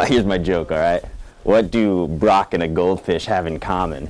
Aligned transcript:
my, 0.00 0.06
here's 0.06 0.24
my 0.24 0.38
joke, 0.38 0.72
all 0.72 0.78
right? 0.78 1.04
What 1.42 1.70
do 1.70 2.08
Brock 2.08 2.54
and 2.54 2.62
a 2.62 2.68
goldfish 2.68 3.26
have 3.26 3.46
in 3.46 3.60
common? 3.60 4.08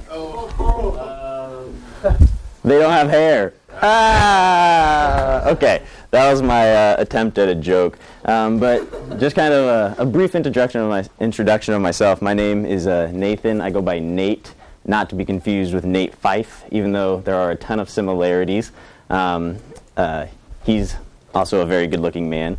They 2.63 2.79
don't 2.79 2.93
have 2.93 3.09
hair. 3.09 3.55
Ah, 3.83 5.49
okay. 5.49 5.83
That 6.11 6.31
was 6.31 6.43
my 6.43 6.75
uh, 6.75 6.97
attempt 6.99 7.39
at 7.39 7.49
a 7.49 7.55
joke. 7.55 7.99
Um, 8.25 8.59
but 8.59 9.19
just 9.19 9.35
kind 9.35 9.55
of 9.55 9.65
a, 9.99 10.03
a, 10.03 10.07
brief 10.07 10.35
introduction 10.35 10.81
of 10.81 10.91
my 10.91 11.05
introduction 11.19 11.73
of 11.73 11.81
myself. 11.81 12.21
My 12.21 12.35
name 12.35 12.67
is 12.67 12.87
uh, 12.87 13.11
Nathan. 13.13 13.61
I 13.61 13.71
go 13.71 13.81
by 13.81 13.99
Nate, 13.99 14.55
not 14.85 15.09
to 15.11 15.15
be 15.15 15.25
confused 15.25 15.73
with 15.73 15.85
Nate 15.85 16.15
Fife, 16.15 16.65
even 16.71 16.93
though 16.93 17.21
there 17.21 17.37
are 17.37 17.53
a 17.53 17.57
ton 17.57 17.81
of 17.81 17.89
similarities. 17.89 18.73
Um, 19.09 19.59
uh, 19.97 20.27
he's 20.65 20.97
also 21.35 21.61
a 21.61 21.67
very 21.67 21.87
good-looking 21.87 22.29
man. 22.29 22.59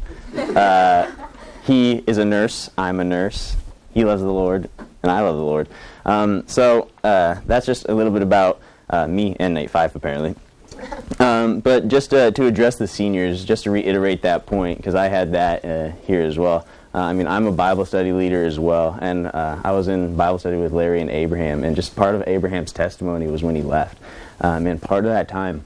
He 1.64 2.04
is 2.08 2.18
a 2.18 2.26
nurse. 2.26 2.70
I'm 2.78 3.00
a 3.00 3.04
nurse. 3.04 3.56
He 3.94 4.06
loves 4.06 4.22
the 4.22 4.32
Lord, 4.32 4.70
and 5.04 5.12
I 5.12 5.22
love 5.22 5.36
the 5.36 5.44
Lord. 5.44 5.68
Um, 6.06 6.48
so 6.48 6.90
uh, 7.04 7.36
that's 7.46 7.66
just 7.66 7.88
a 7.88 7.94
little 7.94 8.12
bit 8.12 8.22
about 8.22 8.62
uh, 8.90 9.08
me 9.08 9.36
and 9.40 9.54
Nate 9.54 9.70
Fife, 9.70 9.96
apparently. 9.96 10.36
Um, 11.20 11.60
but 11.60 11.88
just 11.88 12.14
uh, 12.14 12.32
to 12.32 12.48
address 12.48 12.78
the 12.78 12.88
seniors, 12.88 13.46
just 13.46 13.66
to 13.66 13.72
reiterate 13.72 14.24
that 14.24 14.46
point, 14.46 14.78
because 14.78 14.96
I 14.96 15.08
had 15.08 15.34
that 15.34 15.64
uh, 15.64 15.92
here 16.08 16.22
as 16.22 16.40
well. 16.40 16.66
Uh, 16.94 17.00
I 17.00 17.14
mean, 17.14 17.28
I'm 17.28 17.46
a 17.46 17.52
Bible 17.52 17.86
study 17.86 18.12
leader 18.12 18.44
as 18.44 18.60
well, 18.60 18.98
and 19.02 19.28
uh, 19.28 19.62
I 19.64 19.72
was 19.72 19.88
in 19.88 20.16
Bible 20.16 20.40
study 20.40 20.58
with 20.58 20.74
Larry 20.74 21.00
and 21.00 21.10
Abraham, 21.10 21.64
and 21.64 21.76
just 21.76 21.96
part 21.96 22.16
of 22.16 22.24
Abraham's 22.28 22.72
testimony 22.74 23.28
was 23.28 23.44
when 23.44 23.56
he 23.56 23.62
left. 23.62 23.98
Um, 24.42 24.66
and 24.66 24.82
part 24.82 25.06
of 25.06 25.12
that 25.12 25.28
time, 25.28 25.64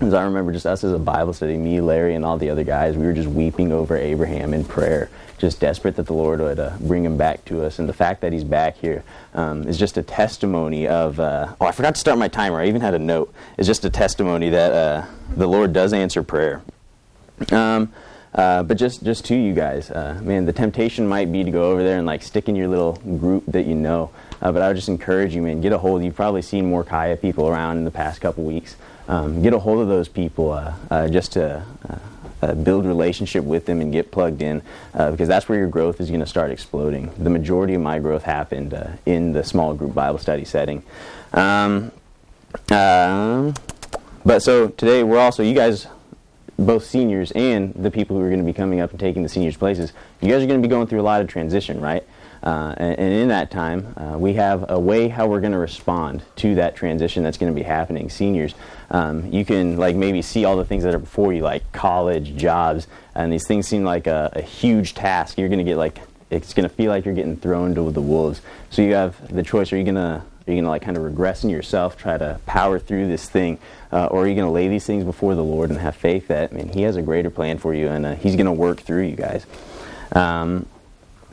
as 0.00 0.14
I 0.14 0.24
remember, 0.24 0.52
just 0.52 0.66
us 0.66 0.84
as 0.84 0.92
a 0.92 0.98
Bible 0.98 1.32
study, 1.32 1.56
me, 1.56 1.80
Larry, 1.80 2.14
and 2.14 2.24
all 2.24 2.38
the 2.38 2.50
other 2.50 2.64
guys, 2.64 2.96
we 2.96 3.04
were 3.04 3.12
just 3.12 3.28
weeping 3.28 3.72
over 3.72 3.96
Abraham 3.96 4.54
in 4.54 4.64
prayer 4.64 5.10
just 5.38 5.60
desperate 5.60 5.96
that 5.96 6.06
the 6.06 6.12
Lord 6.12 6.40
would 6.40 6.58
uh, 6.58 6.72
bring 6.80 7.04
him 7.04 7.16
back 7.16 7.44
to 7.46 7.64
us. 7.64 7.78
And 7.78 7.88
the 7.88 7.92
fact 7.92 8.20
that 8.20 8.32
he's 8.32 8.44
back 8.44 8.76
here 8.76 9.04
um, 9.34 9.66
is 9.66 9.78
just 9.78 9.96
a 9.96 10.02
testimony 10.02 10.86
of. 10.86 11.18
Uh, 11.18 11.54
oh, 11.60 11.66
I 11.66 11.72
forgot 11.72 11.94
to 11.94 12.00
start 12.00 12.18
my 12.18 12.28
timer. 12.28 12.60
I 12.60 12.66
even 12.66 12.80
had 12.80 12.94
a 12.94 12.98
note. 12.98 13.32
It's 13.56 13.66
just 13.66 13.84
a 13.84 13.90
testimony 13.90 14.50
that 14.50 14.72
uh, 14.72 15.06
the 15.36 15.46
Lord 15.46 15.72
does 15.72 15.92
answer 15.92 16.22
prayer. 16.22 16.62
Um, 17.52 17.92
uh, 18.34 18.62
but 18.62 18.76
just, 18.76 19.02
just 19.04 19.24
to 19.26 19.34
you 19.34 19.54
guys, 19.54 19.90
uh, 19.90 20.20
man, 20.22 20.44
the 20.44 20.52
temptation 20.52 21.08
might 21.08 21.32
be 21.32 21.44
to 21.44 21.50
go 21.50 21.70
over 21.70 21.82
there 21.82 21.98
and 21.98 22.06
like 22.06 22.22
stick 22.22 22.48
in 22.48 22.56
your 22.56 22.68
little 22.68 22.94
group 22.94 23.44
that 23.46 23.64
you 23.64 23.74
know. 23.74 24.10
Uh, 24.42 24.52
but 24.52 24.60
I 24.60 24.68
would 24.68 24.76
just 24.76 24.88
encourage 24.88 25.34
you, 25.34 25.42
man, 25.42 25.60
get 25.60 25.72
a 25.72 25.78
hold. 25.78 26.04
You've 26.04 26.16
probably 26.16 26.42
seen 26.42 26.68
more 26.68 26.84
Kaya 26.84 27.16
people 27.16 27.48
around 27.48 27.78
in 27.78 27.84
the 27.84 27.90
past 27.90 28.20
couple 28.20 28.44
weeks. 28.44 28.76
Um, 29.08 29.42
get 29.42 29.54
a 29.54 29.58
hold 29.58 29.80
of 29.80 29.88
those 29.88 30.08
people 30.08 30.62
just 31.10 31.32
to 31.32 31.64
uh, 32.40 32.54
build 32.54 32.86
relationship 32.86 33.44
with 33.44 33.66
them 33.66 33.80
and 33.80 33.92
get 33.92 34.10
plugged 34.10 34.42
in 34.42 34.62
uh, 34.94 35.10
because 35.10 35.28
that's 35.28 35.48
where 35.48 35.58
your 35.58 35.68
growth 35.68 36.00
is 36.00 36.08
going 36.08 36.20
to 36.20 36.26
start 36.26 36.50
exploding. 36.50 37.10
The 37.18 37.30
majority 37.30 37.74
of 37.74 37.80
my 37.80 37.98
growth 37.98 38.22
happened 38.22 38.74
uh, 38.74 38.90
in 39.06 39.32
the 39.32 39.42
small 39.42 39.74
group 39.74 39.94
Bible 39.94 40.18
study 40.18 40.44
setting. 40.44 40.82
Um, 41.32 41.90
um, 42.70 43.54
but 44.24 44.42
so 44.42 44.68
today 44.68 45.02
we're 45.02 45.18
also, 45.18 45.42
you 45.42 45.54
guys, 45.54 45.86
both 46.58 46.84
seniors 46.84 47.30
and 47.32 47.74
the 47.74 47.90
people 47.90 48.16
who 48.16 48.22
are 48.22 48.28
going 48.28 48.40
to 48.40 48.46
be 48.46 48.52
coming 48.52 48.80
up 48.80 48.90
and 48.90 49.00
taking 49.00 49.22
the 49.22 49.28
seniors' 49.28 49.56
places, 49.56 49.92
you 50.20 50.28
guys 50.28 50.42
are 50.42 50.46
going 50.46 50.60
to 50.60 50.66
be 50.66 50.70
going 50.70 50.86
through 50.86 51.00
a 51.00 51.02
lot 51.02 51.20
of 51.20 51.28
transition, 51.28 51.80
right? 51.80 52.04
Uh, 52.42 52.74
and, 52.76 52.98
and, 52.98 53.12
in 53.12 53.28
that 53.28 53.50
time, 53.50 53.94
uh, 53.96 54.16
we 54.16 54.34
have 54.34 54.70
a 54.70 54.78
way 54.78 55.08
how 55.08 55.26
we're 55.26 55.40
going 55.40 55.52
to 55.52 55.58
respond 55.58 56.22
to 56.36 56.54
that 56.54 56.76
transition 56.76 57.22
that's 57.22 57.36
going 57.36 57.52
to 57.52 57.58
be 57.58 57.64
happening. 57.64 58.08
Seniors, 58.08 58.54
um, 58.90 59.26
you 59.32 59.44
can 59.44 59.76
like 59.76 59.96
maybe 59.96 60.22
see 60.22 60.44
all 60.44 60.56
the 60.56 60.64
things 60.64 60.84
that 60.84 60.94
are 60.94 61.00
before 61.00 61.32
you, 61.32 61.42
like 61.42 61.70
college, 61.72 62.36
jobs, 62.36 62.86
and 63.14 63.32
these 63.32 63.46
things 63.46 63.66
seem 63.66 63.82
like 63.82 64.06
a, 64.06 64.30
a 64.34 64.42
huge 64.42 64.94
task. 64.94 65.36
You're 65.36 65.48
going 65.48 65.58
to 65.58 65.64
get 65.64 65.76
like 65.76 65.98
it's 66.30 66.54
going 66.54 66.68
to 66.68 66.74
feel 66.74 66.90
like 66.90 67.04
you're 67.04 67.14
getting 67.14 67.36
thrown 67.36 67.74
to 67.74 67.90
the 67.90 68.02
wolves. 68.02 68.40
So 68.70 68.82
you 68.82 68.94
have 68.94 69.34
the 69.34 69.42
choice: 69.42 69.72
are 69.72 69.76
you 69.76 69.84
going 69.84 69.96
to 69.96 70.22
are 70.48 70.52
you 70.52 70.54
going 70.54 70.64
to 70.64 70.70
like 70.70 70.82
kind 70.82 70.96
of 70.96 71.02
regress 71.02 71.44
in 71.44 71.50
yourself, 71.50 71.96
try 71.96 72.16
to 72.16 72.40
power 72.46 72.78
through 72.78 73.08
this 73.08 73.28
thing, 73.28 73.58
uh, 73.92 74.06
or 74.06 74.24
are 74.24 74.28
you 74.28 74.34
going 74.34 74.46
to 74.46 74.52
lay 74.52 74.68
these 74.68 74.86
things 74.86 75.04
before 75.04 75.34
the 75.34 75.44
Lord 75.44 75.70
and 75.70 75.78
have 75.78 75.94
faith 75.96 76.28
that 76.28 76.52
I 76.52 76.54
mean 76.54 76.68
He 76.68 76.82
has 76.82 76.96
a 76.96 77.02
greater 77.02 77.30
plan 77.30 77.58
for 77.58 77.74
you 77.74 77.88
and 77.88 78.06
uh, 78.06 78.14
He's 78.14 78.36
going 78.36 78.46
to 78.46 78.52
work 78.52 78.80
through 78.80 79.02
you 79.02 79.16
guys. 79.16 79.44
Um, 80.12 80.66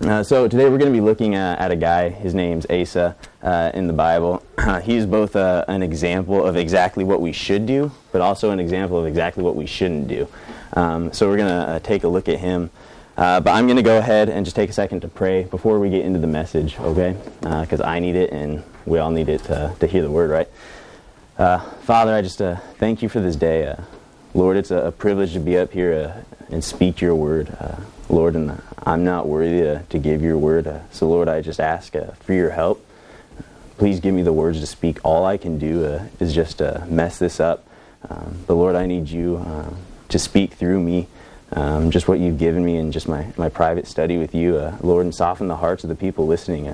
uh, 0.02 0.22
so 0.22 0.48
today 0.48 0.66
we're 0.66 0.78
going 0.78 0.92
to 0.92 0.98
be 0.98 1.04
looking 1.04 1.36
at, 1.36 1.58
at, 1.60 1.72
a 1.72 1.76
guy. 1.76 2.10
His 2.10 2.34
name's 2.34 2.66
Asa 2.66 3.16
uh, 3.42 3.72
in 3.74 3.88
the 3.88 3.94
Bible. 3.94 4.44
He's 4.84 5.06
both 5.06 5.38
uh, 5.38 5.64
an 5.70 5.82
example 5.82 6.46
of 6.46 6.58
exactly 6.58 7.06
what 7.06 7.22
we 7.22 7.32
should 7.32 7.66
do, 7.66 7.92
but 8.12 8.20
also 8.20 8.52
an 8.52 8.60
example 8.60 9.00
of 9.00 9.06
exactly 9.06 9.42
what 9.42 9.56
we 9.56 9.66
shouldn't 9.66 10.10
do. 10.10 10.28
Um, 10.74 11.14
so 11.14 11.30
we're 11.30 11.38
going 11.38 11.50
to 11.50 11.72
uh, 11.72 11.80
take 11.80 12.04
a 12.04 12.10
look 12.10 12.28
at 12.28 12.40
him. 12.40 12.72
But 13.16 13.48
I'm 13.48 13.68
going 13.68 13.78
to 13.78 13.84
go 13.84 13.98
ahead 13.98 14.28
and 14.28 14.46
just 14.46 14.58
take 14.58 14.70
a 14.70 14.74
second 14.74 15.00
to 15.02 15.08
pray 15.08 15.46
before 15.46 15.80
we 15.80 15.90
get 15.90 16.04
into 16.04 16.20
the 16.20 16.28
message, 16.28 16.78
okay? 16.80 17.16
Because 17.40 17.80
I 17.80 18.00
need 18.00 18.18
it 18.18 18.32
and 18.32 18.64
we 18.86 19.00
all 19.00 19.12
need 19.12 19.30
it 19.30 19.44
to, 19.46 19.74
to 19.80 19.88
hear 19.88 20.02
the 20.02 20.12
word, 20.12 20.30
right? 20.30 20.50
Father, 21.84 22.14
I 22.14 22.22
just 22.22 22.40
thank 22.78 23.02
you 23.02 23.08
for 23.08 23.22
this 23.22 23.38
day. 23.38 23.74
Lord, 24.34 24.58
it's 24.58 24.72
a, 24.72 24.88
a, 24.88 24.92
privilege 24.92 25.32
to 25.32 25.40
be 25.40 25.58
up 25.58 25.72
here 25.72 26.26
and 26.50 26.62
speak 26.62 27.00
your 27.00 27.16
word. 27.16 27.56
Lord, 28.10 28.36
and 28.36 28.62
I'm 28.84 29.04
not 29.04 29.28
worthy 29.28 29.62
to, 29.62 29.84
to 29.90 29.98
give 30.00 30.22
your 30.22 30.38
word. 30.38 30.68
Uh, 30.68 30.80
so, 30.92 31.08
Lord, 31.10 31.28
I 31.28 31.42
just 31.42 31.60
ask 31.60 31.96
uh, 31.96 32.12
for 32.22 32.34
your 32.34 32.52
help. 32.52 32.86
Please 33.78 34.00
give 34.00 34.14
me 34.14 34.22
the 34.22 34.34
words 34.34 34.60
to 34.60 34.66
speak. 34.68 35.00
All 35.04 35.26
I 35.26 35.38
can 35.38 35.58
do 35.58 35.86
uh, 35.86 36.06
is 36.20 36.34
just 36.34 36.62
uh, 36.62 36.86
mess 36.88 37.20
this 37.20 37.40
up. 37.40 37.68
Um, 38.08 38.38
but, 38.48 38.56
Lord, 38.56 38.76
I 38.76 38.86
need 38.86 39.10
you 39.10 39.38
uh, 39.38 39.74
to 40.10 40.20
speak 40.20 40.54
through 40.54 40.82
me. 40.82 41.08
Um, 41.52 41.92
just 41.92 42.08
what 42.08 42.20
you've 42.20 42.40
given 42.40 42.64
me 42.64 42.78
and 42.78 42.92
just 42.92 43.08
my, 43.08 43.32
my 43.38 43.50
private 43.50 43.88
study 43.88 44.18
with 44.18 44.34
you, 44.34 44.58
uh, 44.58 44.78
Lord, 44.82 45.06
and 45.06 45.14
soften 45.14 45.48
the 45.48 45.58
hearts 45.58 45.84
of 45.84 45.90
the 45.90 45.96
people 45.96 46.28
listening. 46.28 46.74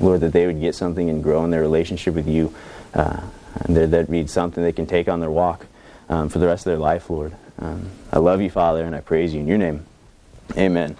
Lord, 0.00 0.20
that 0.20 0.32
they 0.32 0.46
would 0.46 0.60
get 0.60 0.74
something 0.74 1.08
and 1.08 1.22
grow 1.22 1.44
in 1.44 1.50
their 1.50 1.60
relationship 1.60 2.14
with 2.14 2.26
you. 2.26 2.52
and 2.94 3.76
that 3.76 4.08
read 4.08 4.30
something 4.30 4.62
they 4.62 4.72
can 4.72 4.86
take 4.86 5.08
on 5.08 5.20
their 5.20 5.30
walk 5.30 5.66
um, 6.08 6.28
for 6.28 6.38
the 6.38 6.46
rest 6.46 6.66
of 6.66 6.70
their 6.70 6.78
life, 6.78 7.10
Lord. 7.10 7.34
Um, 7.58 7.90
I 8.12 8.18
love 8.18 8.40
you, 8.40 8.50
Father, 8.50 8.84
and 8.84 8.94
I 8.94 9.00
praise 9.00 9.34
you 9.34 9.40
in 9.40 9.46
your 9.46 9.58
name. 9.58 9.84
Amen. 10.56 10.96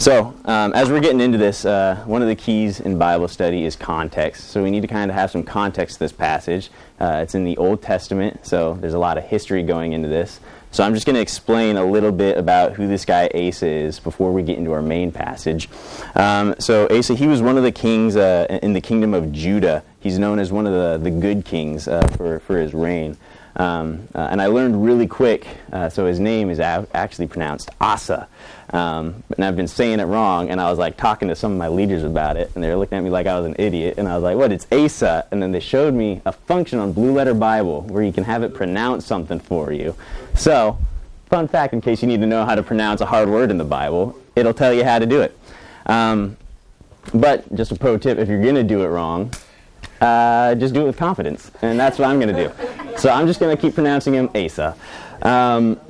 So, 0.00 0.32
um, 0.44 0.72
as 0.74 0.90
we're 0.90 1.00
getting 1.00 1.20
into 1.20 1.38
this, 1.38 1.64
uh, 1.64 2.04
one 2.06 2.22
of 2.22 2.28
the 2.28 2.36
keys 2.36 2.78
in 2.78 2.98
Bible 2.98 3.26
study 3.26 3.64
is 3.64 3.74
context. 3.74 4.50
So, 4.50 4.62
we 4.62 4.70
need 4.70 4.82
to 4.82 4.86
kind 4.86 5.10
of 5.10 5.16
have 5.16 5.28
some 5.28 5.42
context 5.42 5.94
to 5.94 5.98
this 5.98 6.12
passage. 6.12 6.70
Uh, 7.00 7.20
it's 7.24 7.34
in 7.34 7.42
the 7.42 7.56
Old 7.56 7.82
Testament, 7.82 8.46
so 8.46 8.74
there's 8.74 8.94
a 8.94 8.98
lot 8.98 9.18
of 9.18 9.24
history 9.24 9.64
going 9.64 9.94
into 9.94 10.06
this. 10.06 10.38
So, 10.70 10.84
I'm 10.84 10.94
just 10.94 11.04
going 11.04 11.16
to 11.16 11.20
explain 11.20 11.76
a 11.76 11.84
little 11.84 12.12
bit 12.12 12.38
about 12.38 12.74
who 12.74 12.86
this 12.86 13.04
guy 13.04 13.28
Asa 13.34 13.66
is 13.66 13.98
before 13.98 14.32
we 14.32 14.44
get 14.44 14.56
into 14.56 14.70
our 14.70 14.82
main 14.82 15.10
passage. 15.10 15.68
Um, 16.14 16.54
so, 16.60 16.86
Asa, 16.96 17.14
he 17.14 17.26
was 17.26 17.42
one 17.42 17.56
of 17.56 17.64
the 17.64 17.72
kings 17.72 18.14
uh, 18.14 18.46
in 18.62 18.74
the 18.74 18.80
kingdom 18.80 19.14
of 19.14 19.32
Judah. 19.32 19.82
He's 19.98 20.16
known 20.16 20.38
as 20.38 20.52
one 20.52 20.68
of 20.68 20.72
the, 20.72 21.10
the 21.10 21.10
good 21.10 21.44
kings 21.44 21.88
uh, 21.88 22.06
for, 22.16 22.38
for 22.38 22.60
his 22.60 22.72
reign. 22.72 23.16
Um, 23.56 24.06
uh, 24.14 24.28
and 24.30 24.40
I 24.40 24.46
learned 24.46 24.84
really 24.84 25.08
quick, 25.08 25.48
uh, 25.72 25.88
so 25.88 26.06
his 26.06 26.20
name 26.20 26.48
is 26.48 26.60
actually 26.60 27.26
pronounced 27.26 27.70
Asa. 27.80 28.28
Um, 28.70 29.22
and 29.34 29.44
I've 29.44 29.56
been 29.56 29.68
saying 29.68 30.00
it 30.00 30.04
wrong, 30.04 30.50
and 30.50 30.60
I 30.60 30.68
was 30.68 30.78
like 30.78 30.96
talking 30.96 31.28
to 31.28 31.36
some 31.36 31.52
of 31.52 31.58
my 31.58 31.68
leaders 31.68 32.02
about 32.02 32.36
it, 32.36 32.50
and 32.54 32.62
they 32.62 32.68
were 32.68 32.76
looking 32.76 32.98
at 32.98 33.04
me 33.04 33.10
like 33.10 33.26
I 33.26 33.38
was 33.38 33.46
an 33.46 33.56
idiot. 33.58 33.94
And 33.96 34.08
I 34.08 34.14
was 34.14 34.22
like, 34.22 34.36
what? 34.36 34.52
It's 34.52 34.66
Asa. 34.70 35.26
And 35.30 35.42
then 35.42 35.52
they 35.52 35.60
showed 35.60 35.94
me 35.94 36.20
a 36.26 36.32
function 36.32 36.78
on 36.78 36.92
Blue 36.92 37.12
Letter 37.12 37.34
Bible 37.34 37.82
where 37.82 38.02
you 38.02 38.12
can 38.12 38.24
have 38.24 38.42
it 38.42 38.54
pronounce 38.54 39.06
something 39.06 39.40
for 39.40 39.72
you. 39.72 39.96
So, 40.34 40.78
fun 41.26 41.48
fact 41.48 41.72
in 41.72 41.80
case 41.80 42.02
you 42.02 42.08
need 42.08 42.20
to 42.20 42.26
know 42.26 42.44
how 42.44 42.54
to 42.54 42.62
pronounce 42.62 43.00
a 43.00 43.06
hard 43.06 43.28
word 43.28 43.50
in 43.50 43.58
the 43.58 43.64
Bible, 43.64 44.18
it'll 44.36 44.54
tell 44.54 44.74
you 44.74 44.84
how 44.84 44.98
to 44.98 45.06
do 45.06 45.22
it. 45.22 45.38
Um, 45.86 46.36
but 47.14 47.54
just 47.54 47.72
a 47.72 47.76
pro 47.76 47.96
tip 47.96 48.18
if 48.18 48.28
you're 48.28 48.42
going 48.42 48.54
to 48.54 48.62
do 48.62 48.82
it 48.82 48.88
wrong, 48.88 49.32
uh, 50.00 50.54
just 50.56 50.74
do 50.74 50.82
it 50.82 50.84
with 50.84 50.96
confidence. 50.96 51.50
And 51.62 51.80
that's 51.80 51.98
what 51.98 52.08
I'm 52.08 52.20
going 52.20 52.34
to 52.34 52.48
do. 52.48 52.98
So 52.98 53.10
I'm 53.10 53.26
just 53.26 53.40
going 53.40 53.56
to 53.56 53.60
keep 53.60 53.74
pronouncing 53.74 54.14
him 54.14 54.28
Asa. 54.34 54.76
Um, 55.22 55.80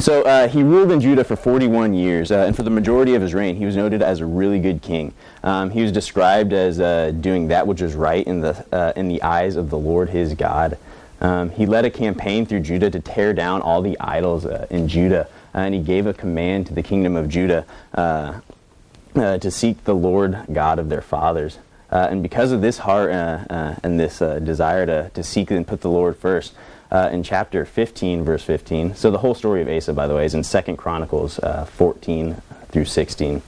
so 0.00 0.22
uh, 0.22 0.48
he 0.48 0.62
ruled 0.62 0.90
in 0.90 1.00
Judah 1.00 1.24
for 1.24 1.36
41 1.36 1.94
years, 1.94 2.30
uh, 2.30 2.44
and 2.46 2.56
for 2.56 2.62
the 2.62 2.70
majority 2.70 3.14
of 3.14 3.22
his 3.22 3.34
reign, 3.34 3.56
he 3.56 3.64
was 3.64 3.76
noted 3.76 4.02
as 4.02 4.20
a 4.20 4.26
really 4.26 4.58
good 4.58 4.82
king. 4.82 5.14
Um, 5.42 5.70
he 5.70 5.82
was 5.82 5.92
described 5.92 6.52
as 6.52 6.80
uh, 6.80 7.12
doing 7.20 7.48
that 7.48 7.66
which 7.66 7.80
was 7.80 7.94
right 7.94 8.26
in 8.26 8.40
the 8.40 8.66
uh, 8.72 8.92
in 8.96 9.08
the 9.08 9.22
eyes 9.22 9.56
of 9.56 9.70
the 9.70 9.78
Lord 9.78 10.10
his 10.10 10.34
God. 10.34 10.78
Um, 11.20 11.50
he 11.50 11.66
led 11.66 11.84
a 11.84 11.90
campaign 11.90 12.44
through 12.44 12.60
Judah 12.60 12.90
to 12.90 13.00
tear 13.00 13.32
down 13.32 13.62
all 13.62 13.82
the 13.82 13.98
idols 14.00 14.44
uh, 14.44 14.66
in 14.70 14.88
Judah, 14.88 15.28
and 15.52 15.74
he 15.74 15.80
gave 15.80 16.06
a 16.06 16.12
command 16.14 16.66
to 16.66 16.74
the 16.74 16.82
kingdom 16.82 17.16
of 17.16 17.28
Judah 17.28 17.64
to 17.94 19.50
seek 19.50 19.84
the 19.84 19.94
Lord 19.94 20.44
God 20.52 20.78
of 20.78 20.88
their 20.88 21.02
fathers. 21.02 21.58
Uh, 21.94 22.08
and 22.10 22.24
because 22.24 22.50
of 22.50 22.60
this 22.60 22.78
heart 22.78 23.12
uh, 23.12 23.44
uh, 23.48 23.76
and 23.84 24.00
this 24.00 24.20
uh, 24.20 24.40
desire 24.40 24.84
to, 24.84 25.10
to 25.14 25.22
seek 25.22 25.52
and 25.52 25.64
put 25.64 25.80
the 25.80 25.88
Lord 25.88 26.16
first, 26.16 26.52
uh, 26.90 27.08
in 27.12 27.22
chapter 27.22 27.64
15, 27.64 28.24
verse 28.24 28.42
15, 28.44 28.94
so 28.94 29.10
the 29.10 29.18
whole 29.18 29.34
story 29.34 29.62
of 29.62 29.68
Asa, 29.68 29.92
by 29.92 30.06
the 30.06 30.14
way, 30.14 30.24
is 30.24 30.34
in 30.34 30.42
2 30.42 30.76
Chronicles 30.76 31.40
14 31.66 32.40
through 32.68 32.84
16. 32.84 33.42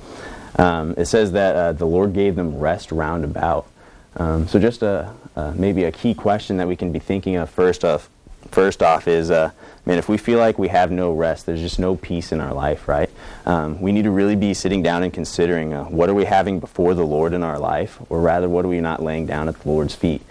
Um, 0.58 0.94
it 0.96 1.06
says 1.06 1.32
that 1.32 1.78
the 1.78 1.86
Lord 1.86 2.12
gave 2.12 2.34
them 2.34 2.58
rest 2.58 2.90
round 2.90 3.24
about. 3.24 3.68
Um, 4.16 4.48
so 4.48 4.58
just 4.58 4.82
a, 4.82 5.12
maybe 5.54 5.84
a 5.84 5.92
key 5.92 6.14
question 6.14 6.56
that 6.56 6.66
we 6.66 6.76
can 6.76 6.92
be 6.92 6.98
thinking 6.98 7.36
of 7.36 7.50
first 7.50 7.84
of 7.84 8.08
First 8.50 8.82
off, 8.82 9.08
is 9.08 9.30
uh, 9.30 9.50
man, 9.86 9.98
if 9.98 10.08
we 10.08 10.16
feel 10.16 10.38
like 10.38 10.58
we 10.58 10.68
have 10.68 10.90
no 10.90 11.12
rest, 11.12 11.46
there's 11.46 11.60
just 11.60 11.78
no 11.78 11.94
peace 11.96 12.32
in 12.32 12.40
our 12.40 12.52
life, 12.52 12.88
right? 12.88 13.08
Um, 13.46 13.80
we 13.80 13.92
need 13.92 14.02
to 14.02 14.10
really 14.10 14.34
be 14.34 14.52
sitting 14.52 14.82
down 14.82 15.04
and 15.04 15.12
considering 15.12 15.72
uh, 15.72 15.84
what 15.84 16.10
are 16.10 16.14
we 16.14 16.24
having 16.24 16.58
before 16.58 16.94
the 16.94 17.06
Lord 17.06 17.32
in 17.32 17.44
our 17.44 17.58
life, 17.58 17.98
or 18.10 18.20
rather, 18.20 18.48
what 18.48 18.64
are 18.64 18.68
we 18.68 18.80
not 18.80 19.02
laying 19.02 19.26
down 19.26 19.48
at 19.48 19.60
the 19.60 19.68
Lord's 19.68 19.94
feet? 19.94 20.22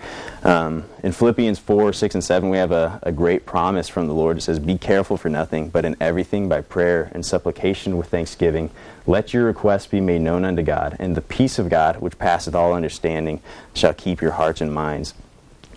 Um, 0.44 0.84
in 1.02 1.14
Philippians 1.14 1.58
4, 1.58 1.94
6, 1.94 2.16
and 2.16 2.24
7, 2.24 2.50
we 2.50 2.58
have 2.58 2.74
a, 2.74 3.00
a 3.02 3.14
great 3.14 3.46
promise 3.46 3.88
from 3.88 4.08
the 4.08 4.14
Lord. 4.14 4.38
It 4.38 4.42
says, 4.42 4.60
Be 4.60 4.78
careful 4.78 5.16
for 5.16 5.30
nothing, 5.30 5.70
but 5.70 5.86
in 5.86 5.96
everything 6.02 6.50
by 6.50 6.62
prayer 6.62 7.10
and 7.14 7.26
supplication 7.26 7.98
with 7.98 8.10
thanksgiving, 8.10 8.70
let 9.08 9.34
your 9.34 9.46
requests 9.46 9.88
be 9.88 10.02
made 10.02 10.22
known 10.22 10.44
unto 10.44 10.64
God, 10.64 10.98
and 11.00 11.16
the 11.16 11.22
peace 11.22 11.58
of 11.58 11.70
God, 11.70 12.02
which 12.02 12.20
passeth 12.20 12.56
all 12.56 12.74
understanding, 12.74 13.42
shall 13.74 13.94
keep 13.94 14.22
your 14.22 14.32
hearts 14.32 14.60
and 14.60 14.74
minds 14.74 15.14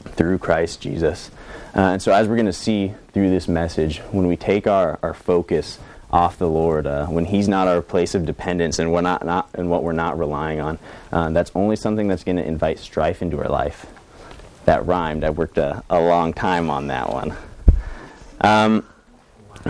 through 0.05 0.39
Christ 0.39 0.81
Jesus. 0.81 1.31
Uh, 1.79 1.93
and 1.93 2.03
so, 2.03 2.13
as 2.13 2.27
we're 2.27 2.35
going 2.35 2.45
to 2.45 2.53
see 2.53 2.93
through 3.13 3.31
this 3.31 3.47
message, 3.47 3.99
when 4.11 4.27
we 4.27 4.37
take 4.37 4.67
our, 4.67 4.99
our 5.01 5.15
focus 5.15 5.79
off 6.11 6.37
the 6.37 6.49
Lord, 6.49 6.89
uh, 6.89 7.07
when 7.07 7.25
He's 7.25 7.47
not 7.47 7.69
our 7.69 7.83
place 7.83 8.17
of 8.17 8.27
dependence 8.27 8.81
and, 8.81 8.93
we're 8.93 9.01
not, 9.01 9.25
not, 9.25 9.49
and 9.55 9.71
what 9.71 9.85
we're 9.85 9.93
not 9.93 10.19
relying 10.19 10.61
on, 10.61 10.81
uh, 11.13 11.31
that's 11.31 11.53
only 11.55 11.77
something 11.77 12.09
that's 12.09 12.25
going 12.25 12.37
to 12.37 12.45
invite 12.45 12.81
strife 12.81 13.23
into 13.23 13.39
our 13.39 13.49
life. 13.49 13.87
That 14.65 14.87
rhymed. 14.87 15.23
I 15.23 15.31
worked 15.31 15.57
a, 15.57 15.85
a 15.89 16.01
long 16.01 16.33
time 16.33 16.69
on 16.69 16.89
that 16.89 17.13
one. 17.13 17.37
Um, 18.41 18.85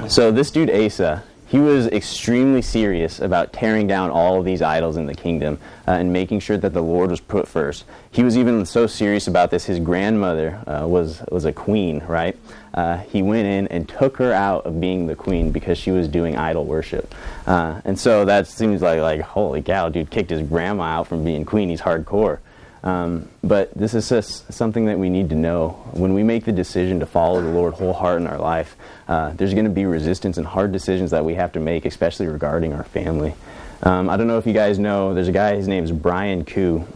so, 0.08 0.32
this 0.32 0.50
dude, 0.50 0.70
Asa, 0.70 1.22
he 1.48 1.58
was 1.58 1.86
extremely 1.86 2.60
serious 2.60 3.20
about 3.20 3.54
tearing 3.54 3.86
down 3.86 4.10
all 4.10 4.38
of 4.38 4.44
these 4.44 4.60
idols 4.60 4.98
in 4.98 5.06
the 5.06 5.14
kingdom 5.14 5.58
uh, 5.86 5.92
and 5.92 6.12
making 6.12 6.40
sure 6.40 6.58
that 6.58 6.74
the 6.74 6.82
Lord 6.82 7.10
was 7.10 7.20
put 7.20 7.48
first. 7.48 7.86
He 8.10 8.22
was 8.22 8.36
even 8.36 8.66
so 8.66 8.86
serious 8.86 9.26
about 9.26 9.50
this. 9.50 9.64
His 9.64 9.80
grandmother 9.80 10.62
uh, 10.66 10.86
was 10.86 11.22
was 11.30 11.46
a 11.46 11.52
queen, 11.52 12.00
right? 12.06 12.36
Uh, 12.74 12.98
he 12.98 13.22
went 13.22 13.46
in 13.46 13.66
and 13.68 13.88
took 13.88 14.18
her 14.18 14.32
out 14.32 14.66
of 14.66 14.78
being 14.78 15.06
the 15.06 15.16
queen 15.16 15.50
because 15.50 15.78
she 15.78 15.90
was 15.90 16.06
doing 16.06 16.36
idol 16.36 16.66
worship, 16.66 17.14
uh, 17.46 17.80
and 17.84 17.98
so 17.98 18.26
that 18.26 18.46
seems 18.46 18.82
like 18.82 19.00
like 19.00 19.22
holy 19.22 19.62
cow, 19.62 19.88
dude 19.88 20.10
kicked 20.10 20.30
his 20.30 20.42
grandma 20.42 20.82
out 20.82 21.06
from 21.06 21.24
being 21.24 21.46
queen. 21.46 21.70
He's 21.70 21.80
hardcore. 21.80 22.40
Um, 22.84 23.28
but 23.42 23.74
this 23.74 23.94
is 23.94 24.08
just 24.08 24.52
something 24.52 24.86
that 24.86 24.98
we 24.98 25.10
need 25.10 25.30
to 25.30 25.34
know. 25.34 25.70
When 25.92 26.14
we 26.14 26.22
make 26.22 26.44
the 26.44 26.52
decision 26.52 27.00
to 27.00 27.06
follow 27.06 27.42
the 27.42 27.50
Lord 27.50 27.74
whole 27.74 27.92
heart 27.92 28.20
in 28.20 28.26
our 28.26 28.38
life, 28.38 28.76
uh, 29.08 29.32
there's 29.32 29.52
going 29.52 29.64
to 29.64 29.70
be 29.70 29.84
resistance 29.84 30.38
and 30.38 30.46
hard 30.46 30.72
decisions 30.72 31.10
that 31.10 31.24
we 31.24 31.34
have 31.34 31.52
to 31.52 31.60
make, 31.60 31.84
especially 31.84 32.26
regarding 32.26 32.72
our 32.72 32.84
family. 32.84 33.34
Um, 33.82 34.08
I 34.08 34.16
don't 34.16 34.26
know 34.26 34.38
if 34.38 34.46
you 34.46 34.52
guys 34.52 34.78
know, 34.78 35.14
there's 35.14 35.28
a 35.28 35.32
guy, 35.32 35.56
his 35.56 35.68
name 35.68 35.84
is 35.84 35.92
Brian 35.92 36.44
Koo. 36.44 36.86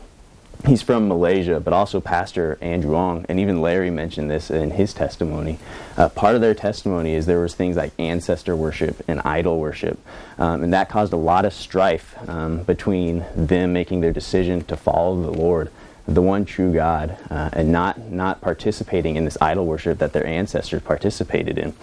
He's 0.66 0.80
from 0.80 1.08
Malaysia, 1.08 1.58
but 1.58 1.72
also 1.72 2.00
Pastor 2.00 2.56
Andrew 2.60 2.94
Ong, 2.94 3.26
and 3.28 3.40
even 3.40 3.60
Larry 3.60 3.90
mentioned 3.90 4.30
this 4.30 4.48
in 4.48 4.70
his 4.70 4.94
testimony. 4.94 5.58
Uh, 5.96 6.08
part 6.08 6.36
of 6.36 6.40
their 6.40 6.54
testimony 6.54 7.14
is 7.14 7.26
there 7.26 7.40
was 7.40 7.54
things 7.54 7.76
like 7.76 7.92
ancestor 7.98 8.54
worship 8.54 9.02
and 9.08 9.20
idol 9.24 9.58
worship, 9.58 9.98
um, 10.38 10.62
and 10.62 10.72
that 10.72 10.88
caused 10.88 11.12
a 11.12 11.16
lot 11.16 11.44
of 11.44 11.52
strife 11.52 12.14
um, 12.28 12.62
between 12.62 13.24
them 13.34 13.72
making 13.72 14.02
their 14.02 14.12
decision 14.12 14.62
to 14.64 14.76
follow 14.76 15.20
the 15.20 15.32
Lord, 15.32 15.68
the 16.06 16.22
one 16.22 16.44
true 16.44 16.72
God, 16.72 17.16
uh, 17.28 17.50
and 17.52 17.72
not 17.72 17.98
not 17.98 18.40
participating 18.40 19.16
in 19.16 19.24
this 19.24 19.36
idol 19.40 19.66
worship 19.66 19.98
that 19.98 20.12
their 20.12 20.26
ancestors 20.26 20.82
participated 20.82 21.58
in. 21.58 21.74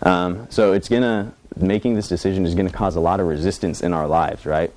Um, 0.00 0.46
so 0.48 0.72
it's 0.72 0.88
gonna 0.88 1.34
making 1.54 1.96
this 1.96 2.08
decision 2.08 2.46
is 2.46 2.54
gonna 2.54 2.70
cause 2.70 2.96
a 2.96 3.00
lot 3.00 3.20
of 3.20 3.26
resistance 3.26 3.82
in 3.82 3.92
our 3.92 4.06
lives, 4.06 4.46
right? 4.46 4.72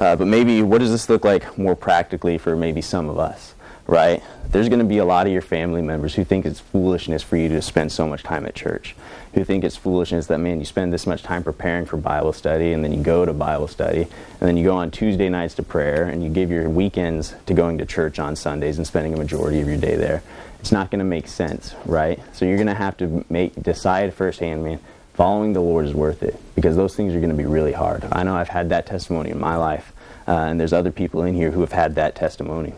Uh, 0.00 0.16
but 0.16 0.26
maybe 0.26 0.62
what 0.62 0.78
does 0.78 0.90
this 0.90 1.10
look 1.10 1.26
like 1.26 1.58
more 1.58 1.76
practically 1.76 2.38
for 2.38 2.56
maybe 2.56 2.80
some 2.80 3.10
of 3.10 3.18
us, 3.18 3.54
right? 3.86 4.22
There's 4.48 4.70
going 4.70 4.78
to 4.78 4.86
be 4.86 4.96
a 4.96 5.04
lot 5.04 5.26
of 5.26 5.32
your 5.32 5.42
family 5.42 5.82
members 5.82 6.14
who 6.14 6.24
think 6.24 6.46
it's 6.46 6.58
foolishness 6.58 7.22
for 7.22 7.36
you 7.36 7.50
to 7.50 7.60
spend 7.60 7.92
so 7.92 8.08
much 8.08 8.22
time 8.22 8.46
at 8.46 8.54
church, 8.54 8.96
who 9.34 9.44
think 9.44 9.62
it's 9.62 9.76
foolishness 9.76 10.26
that, 10.28 10.38
man, 10.38 10.58
you 10.58 10.64
spend 10.64 10.90
this 10.90 11.06
much 11.06 11.22
time 11.22 11.44
preparing 11.44 11.84
for 11.84 11.98
Bible 11.98 12.32
study 12.32 12.72
and 12.72 12.82
then 12.82 12.94
you 12.94 13.02
go 13.02 13.26
to 13.26 13.34
Bible 13.34 13.68
study 13.68 14.04
and 14.04 14.48
then 14.48 14.56
you 14.56 14.64
go 14.64 14.74
on 14.74 14.90
Tuesday 14.90 15.28
nights 15.28 15.54
to 15.56 15.62
prayer 15.62 16.04
and 16.04 16.24
you 16.24 16.30
give 16.30 16.50
your 16.50 16.70
weekends 16.70 17.34
to 17.44 17.52
going 17.52 17.76
to 17.76 17.84
church 17.84 18.18
on 18.18 18.34
Sundays 18.36 18.78
and 18.78 18.86
spending 18.86 19.12
a 19.12 19.18
majority 19.18 19.60
of 19.60 19.68
your 19.68 19.76
day 19.76 19.96
there. 19.96 20.22
It's 20.60 20.72
not 20.72 20.90
going 20.90 21.00
to 21.00 21.04
make 21.04 21.28
sense, 21.28 21.74
right? 21.84 22.18
So 22.32 22.46
you're 22.46 22.56
going 22.56 22.68
to 22.68 22.74
have 22.74 22.96
to 22.98 23.24
make 23.28 23.62
decide 23.62 24.14
firsthand, 24.14 24.64
man, 24.64 24.80
following 25.20 25.52
the 25.52 25.60
Lord 25.60 25.84
is 25.84 25.92
worth 25.92 26.22
it 26.22 26.34
because 26.54 26.76
those 26.76 26.96
things 26.96 27.14
are 27.14 27.18
going 27.18 27.28
to 27.28 27.36
be 27.36 27.44
really 27.44 27.72
hard. 27.72 28.02
I 28.10 28.22
know 28.22 28.34
I've 28.34 28.48
had 28.48 28.70
that 28.70 28.86
testimony 28.86 29.28
in 29.28 29.38
my 29.38 29.54
life, 29.54 29.92
uh, 30.26 30.30
and 30.30 30.58
there's 30.58 30.72
other 30.72 30.90
people 30.90 31.24
in 31.24 31.34
here 31.34 31.50
who 31.50 31.60
have 31.60 31.72
had 31.72 31.94
that 31.96 32.14
testimony. 32.14 32.72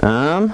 Um, 0.00 0.52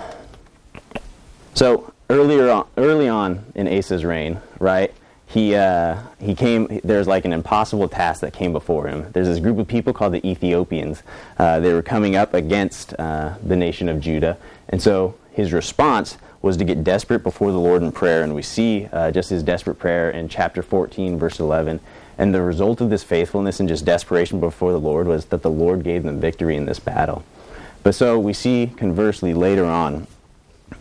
so 1.55 1.91
earlier 2.11 2.51
on, 2.51 2.67
early 2.77 3.09
on 3.09 3.47
in 3.55 3.67
Asa's 3.67 4.05
reign, 4.05 4.43
right? 4.59 4.93
He 5.25 5.55
uh, 5.55 6.03
he 6.21 6.35
came. 6.35 6.81
There's 6.85 7.09
like 7.09 7.25
an 7.25 7.33
impossible 7.33 7.89
task 7.89 8.21
that 8.21 8.35
came 8.35 8.53
before 8.53 8.89
him. 8.89 9.11
There's 9.13 9.27
this 9.27 9.39
group 9.39 9.57
of 9.57 9.69
people 9.69 9.95
called 9.95 10.13
the 10.13 10.29
Ethiopians. 10.29 11.03
Uh, 11.39 11.61
they 11.61 11.73
were 11.73 11.81
coming 11.81 12.15
up 12.15 12.35
against 12.35 12.93
uh, 12.99 13.37
the 13.43 13.57
nation 13.57 13.89
of 13.89 14.01
Judah, 14.01 14.37
and 14.69 14.83
so 14.83 15.15
his 15.31 15.51
response 15.51 16.19
was 16.43 16.57
to 16.57 16.65
get 16.65 16.85
desperate 16.85 17.23
before 17.23 17.53
the 17.53 17.59
Lord 17.59 17.83
in 17.83 17.93
prayer. 17.93 18.23
And 18.23 18.35
we 18.35 18.43
see 18.43 18.89
uh, 18.93 19.13
just 19.13 19.31
his 19.31 19.43
desperate 19.43 19.77
prayer 19.77 20.11
in 20.11 20.29
chapter 20.29 20.63
14, 20.63 21.19
verse 21.19 21.39
11. 21.39 21.81
And 22.19 22.35
the 22.35 22.43
result 22.43 22.81
of 22.81 22.91
this 22.91 23.05
faithfulness 23.05 23.61
and 23.61 23.69
just 23.69 23.85
desperation 23.85 24.41
before 24.41 24.73
the 24.73 24.81
Lord 24.81 25.07
was 25.07 25.27
that 25.27 25.43
the 25.43 25.51
Lord 25.51 25.85
gave 25.85 26.03
them 26.03 26.21
victory 26.21 26.57
in 26.57 26.67
this 26.67 26.81
battle. 26.81 27.25
But 27.83 27.95
so 27.95 28.19
we 28.19 28.33
see 28.33 28.73
conversely 28.77 29.33
later 29.33 29.65
on 29.65 30.07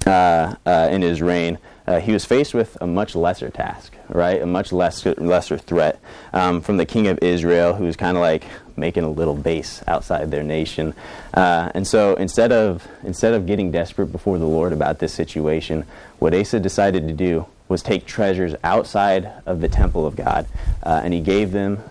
uh, 0.06 0.56
uh, 0.66 0.90
in 0.92 1.02
his 1.02 1.22
reign, 1.22 1.58
uh, 1.88 2.00
he 2.00 2.12
was 2.12 2.26
faced 2.26 2.54
with 2.54 2.78
a 2.80 2.88
much 2.88 3.16
lesser 3.16 3.50
task, 3.50 3.94
right? 4.10 4.42
A 4.42 4.46
much 4.46 4.72
lesser, 4.72 5.14
lesser 5.16 5.58
threat 5.58 6.00
um, 6.34 6.62
from 6.62 6.78
the 6.78 6.86
king 6.86 7.08
of 7.08 7.20
Israel, 7.22 7.74
who 7.74 7.86
was 7.86 7.96
kind 7.96 8.18
of 8.18 8.22
like 8.22 8.44
making 8.78 9.04
a 9.04 9.10
little 9.10 9.36
base 9.36 9.84
outside 9.88 10.32
their 10.32 10.44
nation. 10.44 10.94
Uh, 11.34 11.72
and 11.74 11.86
so 11.88 12.16
instead 12.16 12.52
of, 12.52 12.88
instead 13.04 13.34
of 13.34 13.46
getting 13.46 13.72
desperate 13.72 14.08
before 14.08 14.38
the 14.38 14.46
Lord 14.46 14.74
about 14.74 15.00
this 15.00 15.14
situation, 15.14 15.86
what 16.20 16.34
Asa 16.34 16.60
decided 16.60 17.08
to 17.08 17.14
do 17.14 17.46
was 17.68 17.82
take 17.82 18.06
treasures 18.06 18.54
outside 18.64 19.32
of 19.46 19.62
the 19.62 19.70
temple 19.70 20.06
of 20.06 20.16
God, 20.16 20.46
uh, 20.84 21.02
and 21.04 21.14
he 21.14 21.22
gave 21.22 21.52
them 21.52 21.82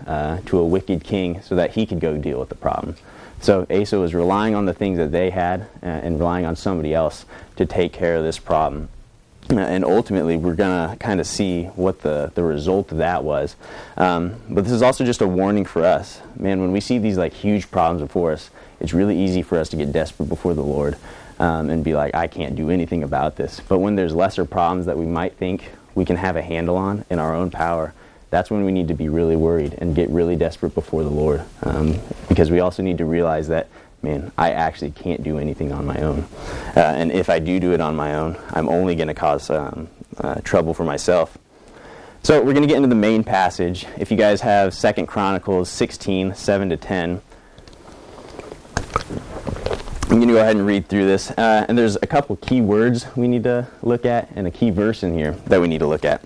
to 0.45 0.59
a 0.59 0.65
wicked 0.65 1.03
king 1.03 1.41
so 1.41 1.55
that 1.55 1.71
he 1.71 1.85
could 1.85 1.99
go 1.99 2.17
deal 2.17 2.39
with 2.39 2.49
the 2.49 2.55
problem. 2.55 2.95
So 3.41 3.65
Asa 3.71 3.99
was 3.99 4.13
relying 4.13 4.53
on 4.53 4.65
the 4.65 4.73
things 4.73 4.97
that 4.99 5.11
they 5.11 5.31
had 5.31 5.61
uh, 5.81 5.87
and 5.87 6.19
relying 6.19 6.45
on 6.45 6.55
somebody 6.55 6.93
else 6.93 7.25
to 7.55 7.65
take 7.65 7.91
care 7.91 8.15
of 8.15 8.23
this 8.23 8.37
problem. 8.37 8.89
Uh, 9.49 9.59
and 9.59 9.83
ultimately, 9.83 10.37
we're 10.37 10.53
going 10.53 10.89
to 10.89 10.95
kind 10.97 11.19
of 11.19 11.25
see 11.25 11.63
what 11.75 12.01
the, 12.01 12.31
the 12.35 12.43
result 12.43 12.91
of 12.91 12.99
that 12.99 13.23
was. 13.23 13.55
Um, 13.97 14.35
but 14.47 14.63
this 14.63 14.71
is 14.71 14.83
also 14.83 15.03
just 15.03 15.21
a 15.21 15.27
warning 15.27 15.65
for 15.65 15.83
us. 15.83 16.21
Man, 16.37 16.61
when 16.61 16.71
we 16.71 16.79
see 16.79 16.99
these 16.99 17.17
like 17.17 17.33
huge 17.33 17.69
problems 17.71 18.01
before 18.01 18.31
us, 18.31 18.51
it's 18.79 18.93
really 18.93 19.17
easy 19.17 19.41
for 19.41 19.57
us 19.57 19.69
to 19.69 19.75
get 19.75 19.91
desperate 19.91 20.29
before 20.29 20.53
the 20.53 20.63
Lord 20.63 20.95
um, 21.39 21.71
and 21.71 21.83
be 21.83 21.95
like, 21.95 22.13
I 22.13 22.27
can't 22.27 22.55
do 22.55 22.69
anything 22.69 23.03
about 23.03 23.35
this. 23.35 23.59
But 23.67 23.79
when 23.79 23.95
there's 23.95 24.13
lesser 24.13 24.45
problems 24.45 24.85
that 24.85 24.97
we 24.97 25.05
might 25.05 25.33
think 25.33 25.71
we 25.95 26.05
can 26.05 26.15
have 26.15 26.35
a 26.35 26.41
handle 26.43 26.77
on 26.77 27.05
in 27.09 27.17
our 27.17 27.33
own 27.33 27.49
power, 27.49 27.93
that's 28.29 28.49
when 28.49 28.63
we 28.63 28.71
need 28.71 28.87
to 28.87 28.93
be 28.93 29.09
really 29.09 29.35
worried 29.35 29.75
and 29.79 29.95
get 29.95 30.09
really 30.09 30.35
desperate 30.35 30.73
before 30.73 31.03
the 31.03 31.09
Lord. 31.09 31.43
Um, 31.63 31.99
because 32.29 32.51
we 32.51 32.59
also 32.59 32.83
need 32.83 32.97
to 32.99 33.05
realize 33.05 33.47
that 33.49 33.67
man, 34.03 34.31
I 34.37 34.51
actually 34.51 34.91
can't 34.91 35.21
do 35.23 35.37
anything 35.37 35.71
on 35.71 35.85
my 35.85 35.97
own. 35.97 36.27
Uh, 36.75 36.79
and 36.79 37.11
if 37.11 37.29
I 37.29 37.39
do 37.39 37.59
do 37.59 37.73
it 37.73 37.81
on 37.81 37.95
my 37.95 38.15
own, 38.15 38.37
I'm 38.49 38.67
only 38.67 38.95
going 38.95 39.09
to 39.09 39.13
cause 39.13 39.49
um, 39.49 39.89
uh, 40.17 40.41
trouble 40.41 40.73
for 40.73 40.83
myself. 40.83 41.37
So 42.23 42.37
we're 42.37 42.53
going 42.53 42.63
to 42.63 42.67
get 42.67 42.77
into 42.77 42.89
the 42.89 42.95
main 42.95 43.23
passage. 43.23 43.85
If 43.97 44.11
you 44.11 44.17
guys 44.17 44.41
have 44.41 44.73
Second 44.73 45.07
Chronicles 45.07 45.69
16, 45.69 46.35
7 46.35 46.69
to 46.69 46.77
10, 46.77 47.21
I'm 50.03 50.17
going 50.17 50.27
to 50.27 50.33
go 50.33 50.41
ahead 50.41 50.55
and 50.55 50.65
read 50.65 50.87
through 50.87 51.05
this. 51.05 51.31
Uh, 51.31 51.65
and 51.67 51.77
there's 51.77 51.95
a 51.95 52.07
couple 52.07 52.35
key 52.35 52.61
words 52.61 53.05
we 53.15 53.27
need 53.27 53.43
to 53.43 53.67
look 53.81 54.05
at 54.05 54.29
and 54.35 54.45
a 54.45 54.51
key 54.51 54.69
verse 54.69 55.03
in 55.03 55.13
here 55.13 55.31
that 55.45 55.61
we 55.61 55.67
need 55.67 55.79
to 55.79 55.87
look 55.87 56.05
at. 56.05 56.21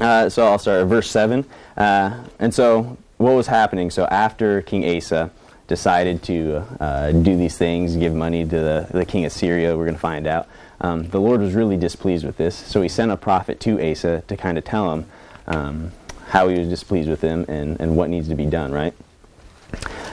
Uh, 0.00 0.28
so 0.28 0.46
I'll 0.46 0.58
start 0.58 0.82
at 0.82 0.86
verse 0.86 1.10
7. 1.10 1.44
Uh, 1.76 2.24
and 2.38 2.54
so 2.54 2.96
what 3.18 3.32
was 3.32 3.48
happening? 3.48 3.90
So 3.90 4.06
after 4.06 4.62
King 4.62 4.96
Asa, 4.96 5.30
decided 5.68 6.22
to 6.22 6.64
uh, 6.80 7.12
do 7.12 7.36
these 7.36 7.56
things, 7.56 7.94
give 7.94 8.14
money 8.14 8.42
to 8.42 8.50
the, 8.50 8.88
the 8.90 9.04
king 9.04 9.24
of 9.26 9.32
Syria. 9.32 9.76
We're 9.76 9.84
going 9.84 9.94
to 9.94 10.00
find 10.00 10.26
out. 10.26 10.48
Um, 10.80 11.08
the 11.10 11.20
Lord 11.20 11.40
was 11.40 11.54
really 11.54 11.76
displeased 11.76 12.24
with 12.24 12.38
this, 12.38 12.56
so 12.56 12.80
he 12.82 12.88
sent 12.88 13.12
a 13.12 13.16
prophet 13.16 13.60
to 13.60 13.90
Asa 13.90 14.22
to 14.26 14.36
kind 14.36 14.56
of 14.56 14.64
tell 14.64 14.92
him 14.92 15.06
um, 15.46 15.92
how 16.28 16.48
he 16.48 16.58
was 16.58 16.68
displeased 16.68 17.08
with 17.08 17.20
him 17.20 17.44
and, 17.48 17.78
and 17.80 17.96
what 17.96 18.08
needs 18.08 18.28
to 18.28 18.34
be 18.34 18.46
done, 18.46 18.72
right? 18.72 18.94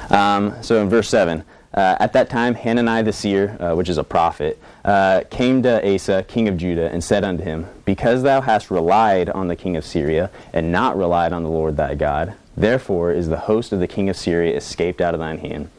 Um, 0.09 0.61
so 0.61 0.81
in 0.81 0.89
verse 0.89 1.07
7, 1.09 1.43
uh, 1.75 1.97
at 1.99 2.13
that 2.13 2.29
time, 2.29 2.55
Hanani 2.55 3.03
the 3.03 3.13
seer, 3.13 3.57
uh, 3.59 3.75
which 3.75 3.89
is 3.89 3.97
a 3.97 4.03
prophet, 4.03 4.59
uh, 4.83 5.21
came 5.29 5.61
to 5.63 5.93
Asa, 5.93 6.23
king 6.23 6.47
of 6.47 6.57
Judah, 6.57 6.89
and 6.91 7.03
said 7.03 7.23
unto 7.23 7.43
him, 7.43 7.67
Because 7.85 8.23
thou 8.23 8.41
hast 8.41 8.71
relied 8.71 9.29
on 9.29 9.47
the 9.47 9.55
king 9.55 9.75
of 9.75 9.85
Syria, 9.85 10.31
and 10.53 10.71
not 10.71 10.97
relied 10.97 11.33
on 11.33 11.43
the 11.43 11.49
Lord 11.49 11.77
thy 11.77 11.93
God, 11.95 12.33
Therefore 12.57 13.11
is 13.11 13.27
the 13.27 13.39
host 13.39 13.73
of 13.73 13.79
the 13.79 13.87
king 13.87 14.09
of 14.09 14.15
Syria 14.15 14.55
escaped 14.55 15.01
out 15.01 15.13
of 15.13 15.19
thine 15.19 15.39
hand. 15.39 15.69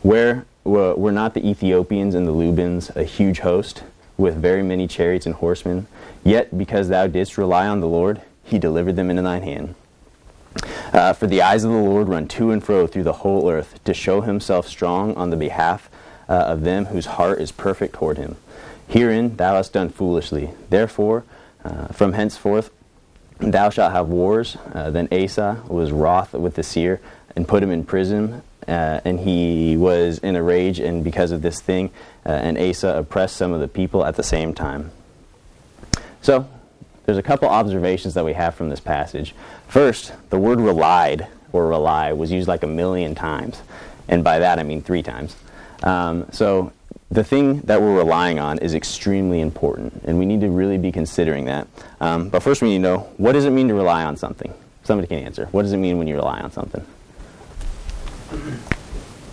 Where 0.00 0.46
were 0.64 1.12
not 1.12 1.34
the 1.34 1.46
Ethiopians 1.46 2.14
and 2.14 2.26
the 2.26 2.32
Lubims 2.32 2.94
a 2.96 3.04
huge 3.04 3.40
host? 3.40 3.82
with 4.22 4.36
very 4.36 4.62
many 4.62 4.86
chariots 4.86 5.26
and 5.26 5.34
horsemen. 5.34 5.86
Yet, 6.24 6.56
because 6.56 6.88
thou 6.88 7.06
didst 7.06 7.38
rely 7.38 7.66
on 7.66 7.80
the 7.80 7.88
Lord, 7.88 8.22
he 8.44 8.58
delivered 8.58 8.96
them 8.96 9.10
into 9.10 9.22
thine 9.22 9.42
hand. 9.42 9.74
Uh, 10.92 11.12
for 11.14 11.26
the 11.26 11.40
eyes 11.40 11.64
of 11.64 11.70
the 11.70 11.76
Lord 11.76 12.08
run 12.08 12.28
to 12.28 12.50
and 12.50 12.62
fro 12.62 12.86
through 12.86 13.04
the 13.04 13.12
whole 13.14 13.50
earth 13.50 13.82
to 13.84 13.94
show 13.94 14.20
himself 14.20 14.68
strong 14.68 15.14
on 15.14 15.30
the 15.30 15.36
behalf 15.36 15.88
uh, 16.28 16.32
of 16.32 16.62
them 16.62 16.86
whose 16.86 17.06
heart 17.06 17.40
is 17.40 17.50
perfect 17.50 17.94
toward 17.94 18.18
him. 18.18 18.36
Herein 18.88 19.36
thou 19.36 19.54
hast 19.54 19.72
done 19.72 19.88
foolishly. 19.88 20.50
Therefore, 20.68 21.24
uh, 21.64 21.88
from 21.88 22.12
henceforth 22.12 22.70
thou 23.38 23.70
shalt 23.70 23.92
have 23.92 24.08
wars. 24.08 24.56
Uh, 24.74 24.90
then 24.90 25.08
Asa 25.10 25.62
was 25.66 25.92
wroth 25.92 26.34
with 26.34 26.56
the 26.56 26.62
seer 26.62 27.00
and 27.34 27.48
put 27.48 27.62
him 27.62 27.70
in 27.70 27.84
prison. 27.84 28.42
Uh, 28.68 29.00
and 29.04 29.18
he 29.20 29.76
was 29.76 30.18
in 30.18 30.36
a 30.36 30.42
rage, 30.42 30.78
and 30.78 31.02
because 31.02 31.32
of 31.32 31.42
this 31.42 31.60
thing, 31.60 31.90
uh, 32.24 32.28
and 32.28 32.56
Asa 32.56 32.96
oppressed 32.96 33.36
some 33.36 33.52
of 33.52 33.60
the 33.60 33.66
people 33.66 34.04
at 34.04 34.14
the 34.14 34.22
same 34.22 34.54
time. 34.54 34.92
So, 36.20 36.48
there's 37.04 37.18
a 37.18 37.22
couple 37.22 37.48
observations 37.48 38.14
that 38.14 38.24
we 38.24 38.32
have 38.32 38.54
from 38.54 38.68
this 38.68 38.80
passage. 38.80 39.34
First, 39.68 40.12
the 40.30 40.38
word 40.38 40.60
relied 40.60 41.26
or 41.52 41.66
rely 41.66 42.12
was 42.12 42.30
used 42.30 42.48
like 42.48 42.62
a 42.62 42.66
million 42.66 43.14
times, 43.14 43.60
and 44.08 44.22
by 44.22 44.38
that 44.38 44.58
I 44.58 44.62
mean 44.62 44.82
three 44.82 45.02
times. 45.02 45.36
Um, 45.82 46.26
so 46.30 46.72
the 47.10 47.24
thing 47.24 47.60
that 47.62 47.80
we're 47.80 47.96
relying 47.96 48.38
on 48.38 48.58
is 48.58 48.74
extremely 48.74 49.40
important, 49.40 50.02
and 50.04 50.18
we 50.18 50.26
need 50.26 50.40
to 50.40 50.48
really 50.48 50.78
be 50.78 50.92
considering 50.92 51.44
that. 51.46 51.66
Um, 52.00 52.28
but 52.28 52.42
first, 52.42 52.62
we 52.62 52.68
need 52.68 52.76
to 52.76 52.82
know 52.82 52.98
what 53.18 53.32
does 53.32 53.44
it 53.44 53.50
mean 53.50 53.68
to 53.68 53.74
rely 53.74 54.04
on 54.04 54.16
something. 54.16 54.52
Somebody 54.84 55.08
can 55.08 55.18
answer. 55.18 55.46
What 55.52 55.62
does 55.62 55.72
it 55.72 55.76
mean 55.76 55.98
when 55.98 56.06
you 56.06 56.14
rely 56.14 56.40
on 56.40 56.50
something? 56.50 56.84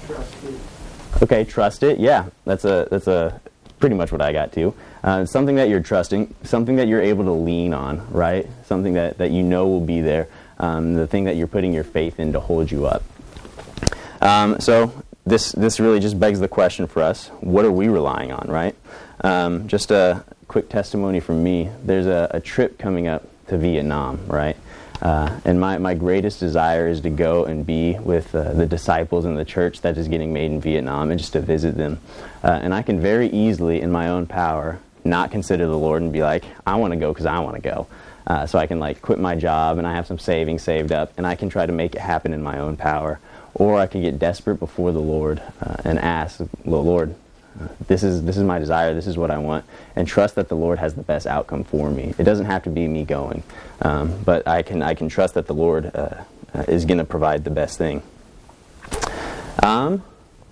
Trust 0.06 0.44
it. 0.44 1.24
Okay, 1.24 1.44
trust 1.44 1.84
it. 1.84 2.00
Yeah, 2.00 2.26
that's 2.46 2.66
a 2.66 2.88
that's 2.92 3.08
a 3.08 3.40
pretty 3.80 3.96
much 3.96 4.12
what 4.12 4.22
I 4.22 4.34
got 4.34 4.52
to. 4.54 4.74
Uh, 5.04 5.26
something 5.26 5.56
that 5.56 5.70
you're 5.70 5.82
trusting, 5.82 6.34
something 6.44 6.76
that 6.76 6.88
you're 6.88 7.02
able 7.02 7.24
to 7.26 7.32
lean 7.32 7.74
on, 7.74 8.12
right? 8.12 8.48
Something 8.66 8.94
that, 8.94 9.18
that 9.18 9.32
you 9.32 9.44
know 9.44 9.68
will 9.68 9.82
be 9.82 10.02
there, 10.02 10.28
um, 10.60 10.94
the 10.94 11.08
thing 11.08 11.24
that 11.26 11.36
you're 11.36 11.48
putting 11.48 11.74
your 11.74 11.84
faith 11.84 12.20
in 12.20 12.34
to 12.34 12.40
hold 12.40 12.72
you 12.72 12.86
up. 12.86 13.04
Um, 14.22 14.60
so 14.60 15.04
this 15.26 15.52
this 15.54 15.80
really 15.80 16.00
just 16.00 16.20
begs 16.20 16.40
the 16.40 16.48
question 16.48 16.88
for 16.88 17.02
us: 17.02 17.30
What 17.40 17.66
are 17.66 17.72
we 17.72 17.88
relying 17.88 18.32
on, 18.32 18.48
right? 18.50 18.76
Um, 19.22 19.68
just 19.68 19.92
a 19.92 20.24
quick 20.48 20.70
testimony 20.70 21.20
from 21.20 21.44
me. 21.44 21.70
There's 21.84 22.08
a, 22.08 22.30
a 22.32 22.40
trip 22.40 22.78
coming 22.78 23.08
up 23.08 23.24
to 23.48 23.58
Vietnam, 23.58 24.20
right? 24.28 24.58
Uh, 25.02 25.40
and 25.46 25.60
my, 25.60 25.78
my 25.78 25.94
greatest 25.94 26.40
desire 26.40 26.88
is 26.88 27.02
to 27.02 27.10
go 27.10 27.46
and 27.46 27.66
be 27.66 27.98
with 28.00 28.36
uh, 28.36 28.52
the 28.54 28.66
disciples 28.66 29.26
in 29.26 29.36
the 29.36 29.46
church 29.46 29.82
that 29.82 29.98
is 29.98 30.08
getting 30.08 30.34
made 30.34 30.52
in 30.52 30.60
Vietnam 30.60 31.10
and 31.10 31.20
just 31.20 31.34
to 31.34 31.40
visit 31.40 31.76
them. 31.76 32.00
Uh, 32.44 32.60
and 32.62 32.74
I 32.74 32.82
can 32.82 33.00
very 33.00 33.28
easily, 33.30 33.82
in 33.82 33.92
my 33.92 34.10
own 34.10 34.26
power, 34.26 34.80
not 35.06 35.32
consider 35.32 35.66
the 35.66 35.78
Lord 35.78 36.02
and 36.02 36.12
be 36.12 36.22
like, 36.22 36.44
I 36.68 36.76
want 36.76 36.92
to 36.92 37.00
go 37.00 37.14
because 37.14 37.26
I 37.26 37.40
want 37.40 37.56
to 37.56 37.62
go. 37.62 37.88
Uh, 38.28 38.46
so 38.46 38.60
I 38.60 38.68
can 38.68 38.80
like 38.80 39.02
quit 39.02 39.20
my 39.20 39.36
job 39.36 39.78
and 39.78 39.88
I 39.88 39.96
have 39.96 40.06
some 40.06 40.20
savings 40.20 40.62
saved 40.62 40.92
up 40.92 41.14
and 41.18 41.26
I 41.26 41.36
can 41.36 41.50
try 41.50 41.66
to 41.66 41.72
make 41.72 41.96
it 41.96 42.02
happen 42.02 42.34
in 42.34 42.44
my 42.44 42.60
own 42.60 42.78
power. 42.78 43.20
Or 43.56 43.80
I 43.80 43.88
can 43.88 44.02
get 44.02 44.20
desperate 44.20 44.60
before 44.60 44.92
the 44.92 45.02
Lord 45.02 45.42
uh, 45.62 45.78
and 45.84 45.98
ask, 45.98 46.42
Lord, 46.66 47.16
this 47.88 48.04
is 48.04 48.24
this 48.24 48.38
is 48.38 48.44
my 48.44 48.60
desire. 48.60 48.94
This 48.94 49.08
is 49.08 49.18
what 49.18 49.32
I 49.32 49.38
want, 49.38 49.66
and 49.96 50.08
trust 50.08 50.36
that 50.36 50.50
the 50.50 50.56
Lord 50.56 50.80
has 50.80 50.96
the 50.96 51.04
best 51.04 51.28
outcome 51.28 51.64
for 51.64 51.90
me. 51.90 52.14
It 52.18 52.24
doesn't 52.24 52.46
have 52.46 52.64
to 52.64 52.70
be 52.70 52.88
me 52.88 53.06
going, 53.06 53.44
um, 53.82 54.22
but 54.24 54.48
I 54.48 54.62
can 54.62 54.82
I 54.82 54.94
can 54.94 55.10
trust 55.10 55.34
that 55.34 55.48
the 55.48 55.54
Lord 55.54 55.92
uh, 55.94 56.24
uh, 56.54 56.66
is 56.68 56.86
going 56.86 56.98
to 56.98 57.06
provide 57.06 57.44
the 57.44 57.50
best 57.50 57.78
thing. 57.78 58.02
Um, 59.64 60.04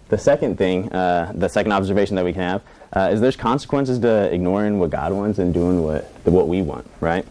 the 0.09 0.17
second 0.17 0.57
thing, 0.57 0.91
uh, 0.91 1.31
the 1.35 1.49
second 1.49 1.71
observation 1.71 2.15
that 2.15 2.25
we 2.25 2.33
can 2.33 2.41
have, 2.41 2.61
uh, 2.93 3.09
is 3.11 3.21
there's 3.21 3.35
consequences 3.35 3.99
to 3.99 4.33
ignoring 4.33 4.79
what 4.79 4.89
God 4.89 5.13
wants 5.13 5.39
and 5.39 5.53
doing 5.53 5.83
what 5.83 6.05
what 6.23 6.47
we 6.47 6.61
want. 6.61 6.89
Right. 6.99 7.25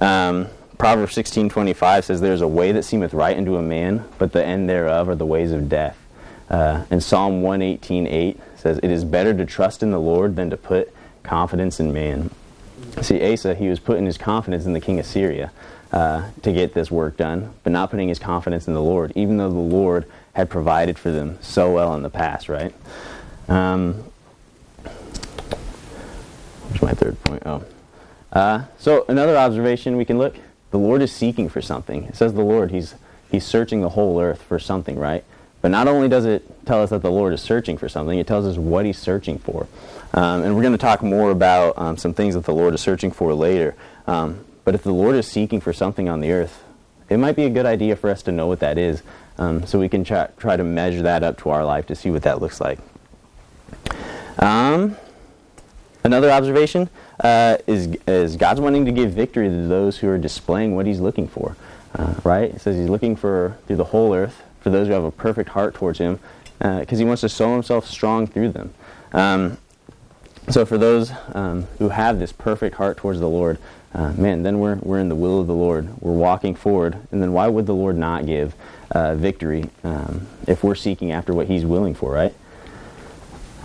Um, 0.00 0.48
Proverbs 0.78 1.14
sixteen 1.14 1.48
twenty 1.48 1.72
five 1.72 2.04
says, 2.04 2.20
"There's 2.20 2.40
a 2.40 2.48
way 2.48 2.72
that 2.72 2.84
seemeth 2.84 3.12
right 3.12 3.36
unto 3.36 3.56
a 3.56 3.62
man, 3.62 4.04
but 4.18 4.32
the 4.32 4.44
end 4.44 4.68
thereof 4.68 5.08
are 5.08 5.16
the 5.16 5.26
ways 5.26 5.52
of 5.52 5.68
death." 5.68 5.98
Uh, 6.50 6.84
and 6.90 7.02
Psalm 7.02 7.42
one 7.42 7.60
eighteen 7.60 8.06
eight 8.06 8.40
says, 8.56 8.78
It 8.82 8.90
is 8.90 9.04
better 9.04 9.34
to 9.34 9.44
trust 9.44 9.82
in 9.82 9.90
the 9.90 10.00
Lord 10.00 10.36
than 10.36 10.50
to 10.50 10.56
put 10.56 10.92
confidence 11.22 11.78
in 11.78 11.92
man. 11.92 12.30
See, 13.02 13.32
Asa, 13.32 13.54
he 13.54 13.68
was 13.68 13.80
putting 13.80 14.06
his 14.06 14.16
confidence 14.16 14.64
in 14.64 14.72
the 14.72 14.80
king 14.80 14.98
of 14.98 15.06
Syria 15.06 15.52
uh, 15.92 16.30
to 16.42 16.52
get 16.52 16.74
this 16.74 16.90
work 16.90 17.16
done, 17.16 17.52
but 17.64 17.72
not 17.72 17.90
putting 17.90 18.08
his 18.08 18.18
confidence 18.18 18.66
in 18.66 18.74
the 18.74 18.82
Lord, 18.82 19.12
even 19.14 19.36
though 19.36 19.50
the 19.50 19.56
Lord 19.56 20.06
had 20.32 20.48
provided 20.48 20.98
for 20.98 21.10
them 21.10 21.38
so 21.40 21.72
well 21.72 21.94
in 21.94 22.02
the 22.02 22.10
past, 22.10 22.48
right? 22.48 22.72
Um, 23.48 24.04
my 26.80 26.92
third 26.92 27.22
point? 27.24 27.42
Oh. 27.44 27.64
Uh, 28.32 28.64
so, 28.78 29.04
another 29.08 29.36
observation 29.36 29.96
we 29.96 30.04
can 30.04 30.18
look 30.18 30.36
the 30.70 30.78
Lord 30.78 31.00
is 31.00 31.10
seeking 31.10 31.48
for 31.48 31.62
something. 31.62 32.04
It 32.04 32.16
says 32.16 32.34
the 32.34 32.42
Lord, 32.42 32.70
he's, 32.70 32.94
he's 33.30 33.44
searching 33.44 33.80
the 33.80 33.88
whole 33.90 34.20
earth 34.20 34.42
for 34.42 34.58
something, 34.58 34.98
right? 34.98 35.24
But 35.60 35.70
not 35.70 35.88
only 35.88 36.08
does 36.08 36.24
it 36.24 36.66
tell 36.66 36.82
us 36.82 36.90
that 36.90 37.02
the 37.02 37.10
Lord 37.10 37.32
is 37.32 37.40
searching 37.40 37.78
for 37.78 37.88
something, 37.88 38.18
it 38.18 38.26
tells 38.26 38.46
us 38.46 38.56
what 38.56 38.86
He's 38.86 38.98
searching 38.98 39.38
for. 39.38 39.66
Um, 40.14 40.42
and 40.42 40.54
we're 40.54 40.62
going 40.62 40.72
to 40.72 40.78
talk 40.78 41.02
more 41.02 41.30
about 41.30 41.76
um, 41.76 41.96
some 41.96 42.14
things 42.14 42.34
that 42.34 42.44
the 42.44 42.54
Lord 42.54 42.74
is 42.74 42.80
searching 42.80 43.10
for 43.10 43.34
later. 43.34 43.74
Um, 44.06 44.44
but 44.64 44.74
if 44.74 44.82
the 44.82 44.92
Lord 44.92 45.16
is 45.16 45.26
seeking 45.26 45.60
for 45.60 45.72
something 45.72 46.08
on 46.08 46.20
the 46.20 46.30
earth, 46.30 46.62
it 47.08 47.16
might 47.16 47.36
be 47.36 47.44
a 47.44 47.50
good 47.50 47.66
idea 47.66 47.96
for 47.96 48.10
us 48.10 48.22
to 48.24 48.32
know 48.32 48.46
what 48.46 48.60
that 48.60 48.78
is 48.78 49.02
um, 49.38 49.66
so 49.66 49.78
we 49.78 49.88
can 49.88 50.04
try, 50.04 50.28
try 50.36 50.56
to 50.56 50.64
measure 50.64 51.02
that 51.02 51.22
up 51.22 51.38
to 51.38 51.50
our 51.50 51.64
life 51.64 51.86
to 51.86 51.94
see 51.94 52.10
what 52.10 52.22
that 52.22 52.40
looks 52.40 52.60
like. 52.60 52.78
Um, 54.38 54.96
another 56.04 56.30
observation 56.30 56.88
uh, 57.20 57.58
is, 57.66 57.96
is 58.06 58.36
God's 58.36 58.60
wanting 58.60 58.84
to 58.84 58.92
give 58.92 59.12
victory 59.12 59.48
to 59.48 59.66
those 59.66 59.98
who 59.98 60.08
are 60.08 60.18
displaying 60.18 60.76
what 60.76 60.86
He's 60.86 61.00
looking 61.00 61.26
for. 61.26 61.56
Uh, 61.94 62.14
right? 62.22 62.54
It 62.54 62.60
says 62.60 62.76
He's 62.76 62.90
looking 62.90 63.16
for 63.16 63.56
through 63.66 63.76
the 63.76 63.84
whole 63.84 64.14
earth 64.14 64.42
for 64.68 64.72
those 64.72 64.86
who 64.86 64.92
have 64.92 65.04
a 65.04 65.10
perfect 65.10 65.48
heart 65.48 65.74
towards 65.74 65.98
Him, 65.98 66.20
because 66.58 66.92
uh, 66.92 66.96
He 66.96 67.04
wants 67.04 67.22
to 67.22 67.28
show 67.28 67.54
Himself 67.54 67.86
strong 67.86 68.26
through 68.26 68.50
them. 68.50 68.74
Um, 69.12 69.56
so 70.50 70.66
for 70.66 70.76
those 70.76 71.10
um, 71.32 71.66
who 71.78 71.88
have 71.88 72.18
this 72.18 72.32
perfect 72.32 72.76
heart 72.76 72.98
towards 72.98 73.18
the 73.18 73.28
Lord, 73.28 73.58
uh, 73.94 74.12
man, 74.12 74.42
then 74.42 74.58
we're, 74.58 74.76
we're 74.76 74.98
in 74.98 75.08
the 75.08 75.14
will 75.14 75.40
of 75.40 75.46
the 75.46 75.54
Lord. 75.54 75.88
We're 76.00 76.12
walking 76.12 76.54
forward. 76.54 76.98
And 77.10 77.22
then 77.22 77.32
why 77.32 77.48
would 77.48 77.64
the 77.64 77.74
Lord 77.74 77.96
not 77.96 78.26
give 78.26 78.54
uh, 78.90 79.14
victory 79.14 79.70
um, 79.84 80.26
if 80.46 80.62
we're 80.62 80.74
seeking 80.74 81.12
after 81.12 81.32
what 81.32 81.46
He's 81.46 81.64
willing 81.64 81.94
for, 81.94 82.12
right? 82.12 82.34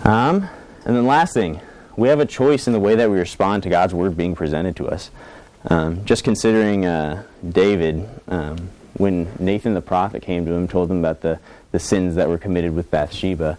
Um, 0.04 0.48
and 0.86 0.96
then 0.96 1.06
last 1.06 1.34
thing, 1.34 1.60
we 1.96 2.08
have 2.08 2.20
a 2.20 2.26
choice 2.26 2.66
in 2.66 2.72
the 2.72 2.80
way 2.80 2.94
that 2.94 3.10
we 3.10 3.18
respond 3.18 3.62
to 3.64 3.68
God's 3.68 3.92
word 3.92 4.16
being 4.16 4.34
presented 4.34 4.74
to 4.76 4.88
us. 4.88 5.10
Um, 5.68 6.04
just 6.06 6.24
considering 6.24 6.86
uh, 6.86 7.24
David, 7.46 8.08
um, 8.28 8.70
when 8.94 9.32
Nathan 9.38 9.74
the 9.74 9.80
prophet 9.80 10.22
came 10.22 10.46
to 10.46 10.52
him, 10.52 10.68
told 10.68 10.90
him 10.90 10.98
about 10.98 11.20
the, 11.20 11.40
the 11.72 11.78
sins 11.78 12.14
that 12.14 12.28
were 12.28 12.38
committed 12.38 12.74
with 12.74 12.90
Bathsheba, 12.90 13.58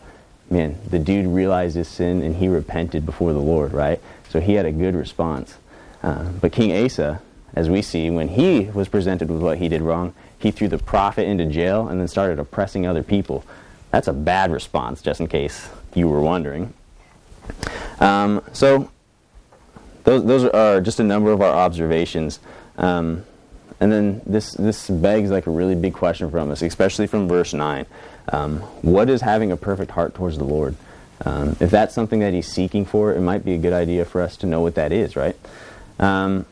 man, 0.50 0.78
the 0.90 1.00
dude 1.00 1.28
realized 1.28 1.76
his 1.76 1.88
sin 1.88 2.22
and 2.22 2.36
he 2.36 2.48
repented 2.48 3.06
before 3.06 3.34
the 3.34 3.40
Lord, 3.40 3.74
right? 3.74 4.00
So 4.30 4.40
he 4.40 4.54
had 4.54 4.66
a 4.66 4.72
good 4.72 4.96
response. 4.96 5.58
Uh, 6.02 6.24
but 6.40 6.52
King 6.52 6.86
Asa, 6.86 7.22
as 7.56 7.70
we 7.70 7.82
see, 7.82 8.10
when 8.10 8.30
he 8.30 8.66
was 8.66 8.88
presented 8.88 9.30
with 9.30 9.42
what 9.42 9.58
he 9.58 9.68
did 9.68 9.82
wrong, 9.82 10.14
he 10.38 10.52
threw 10.52 10.68
the 10.68 10.78
prophet 10.78 11.28
into 11.28 11.46
jail 11.46 11.88
and 11.88 12.00
then 12.00 12.08
started 12.08 12.40
oppressing 12.40 12.86
other 12.86 13.04
people. 13.04 13.44
That's 13.92 14.08
a 14.08 14.14
bad 14.14 14.52
response, 14.52 15.02
just 15.02 15.20
in 15.20 15.28
case 15.28 15.70
you 15.94 16.08
were 16.08 16.22
wondering. 16.22 16.74
Um, 18.00 18.44
so, 18.52 18.92
those, 20.04 20.26
those 20.26 20.44
are 20.46 20.82
just 20.82 21.00
a 21.00 21.04
number 21.04 21.32
of 21.32 21.42
our 21.42 21.54
observations. 21.54 22.40
Um, 22.78 23.26
and 23.80 23.92
then 23.92 24.22
this, 24.26 24.54
this 24.54 24.90
begs 24.90 25.30
like 25.30 25.48
a 25.48 25.52
really 25.52 25.76
big 25.76 25.94
question 25.94 26.32
from 26.32 26.52
us, 26.52 26.62
especially 26.62 27.08
from 27.08 27.28
verse 27.28 27.54
9. 27.54 27.86
Um, 28.30 28.60
what 28.82 29.10
is 29.10 29.22
having 29.22 29.52
a 29.52 29.58
perfect 29.58 29.92
heart 29.92 30.16
towards 30.16 30.38
the 30.38 30.44
Lord? 30.44 30.76
Um, 31.24 31.56
if 31.60 31.70
that's 31.70 31.94
something 31.94 32.20
that 32.20 32.34
he's 32.34 32.48
seeking 32.48 32.86
for, 32.86 33.14
it 33.14 33.22
might 33.22 33.46
be 33.46 33.54
a 33.54 33.58
good 33.58 33.74
idea 33.74 34.06
for 34.06 34.22
us 34.22 34.38
to 34.38 34.48
know 34.48 34.62
what 34.62 34.76
that 34.76 34.92
is, 34.92 35.16
right? 35.16 35.36
Um, 36.00 36.46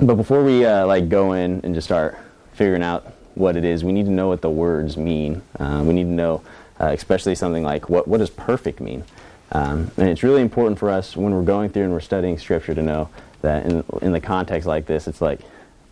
but 0.00 0.16
before 0.16 0.44
we 0.44 0.64
uh, 0.64 0.86
like 0.86 1.08
go 1.08 1.32
in 1.32 1.60
and 1.64 1.74
just 1.74 1.86
start 1.86 2.18
figuring 2.52 2.82
out 2.82 3.12
what 3.34 3.56
it 3.56 3.64
is, 3.64 3.84
we 3.84 3.92
need 3.92 4.06
to 4.06 4.12
know 4.12 4.28
what 4.28 4.42
the 4.42 4.50
words 4.50 4.96
mean. 4.96 5.42
Uh, 5.58 5.82
we 5.86 5.94
need 5.94 6.04
to 6.04 6.10
know, 6.10 6.42
uh, 6.80 6.86
especially 6.86 7.34
something 7.34 7.62
like 7.62 7.88
what 7.88 8.06
what 8.06 8.18
does 8.18 8.30
perfect 8.30 8.80
mean? 8.80 9.04
Um, 9.52 9.90
and 9.96 10.08
it's 10.08 10.22
really 10.22 10.42
important 10.42 10.78
for 10.78 10.90
us 10.90 11.16
when 11.16 11.32
we're 11.32 11.42
going 11.42 11.70
through 11.70 11.84
and 11.84 11.92
we're 11.92 12.00
studying 12.00 12.38
Scripture 12.38 12.74
to 12.74 12.82
know 12.82 13.08
that 13.42 13.64
in 13.64 13.84
in 14.02 14.12
the 14.12 14.20
context 14.20 14.66
like 14.66 14.86
this, 14.86 15.08
it's 15.08 15.22
like 15.22 15.40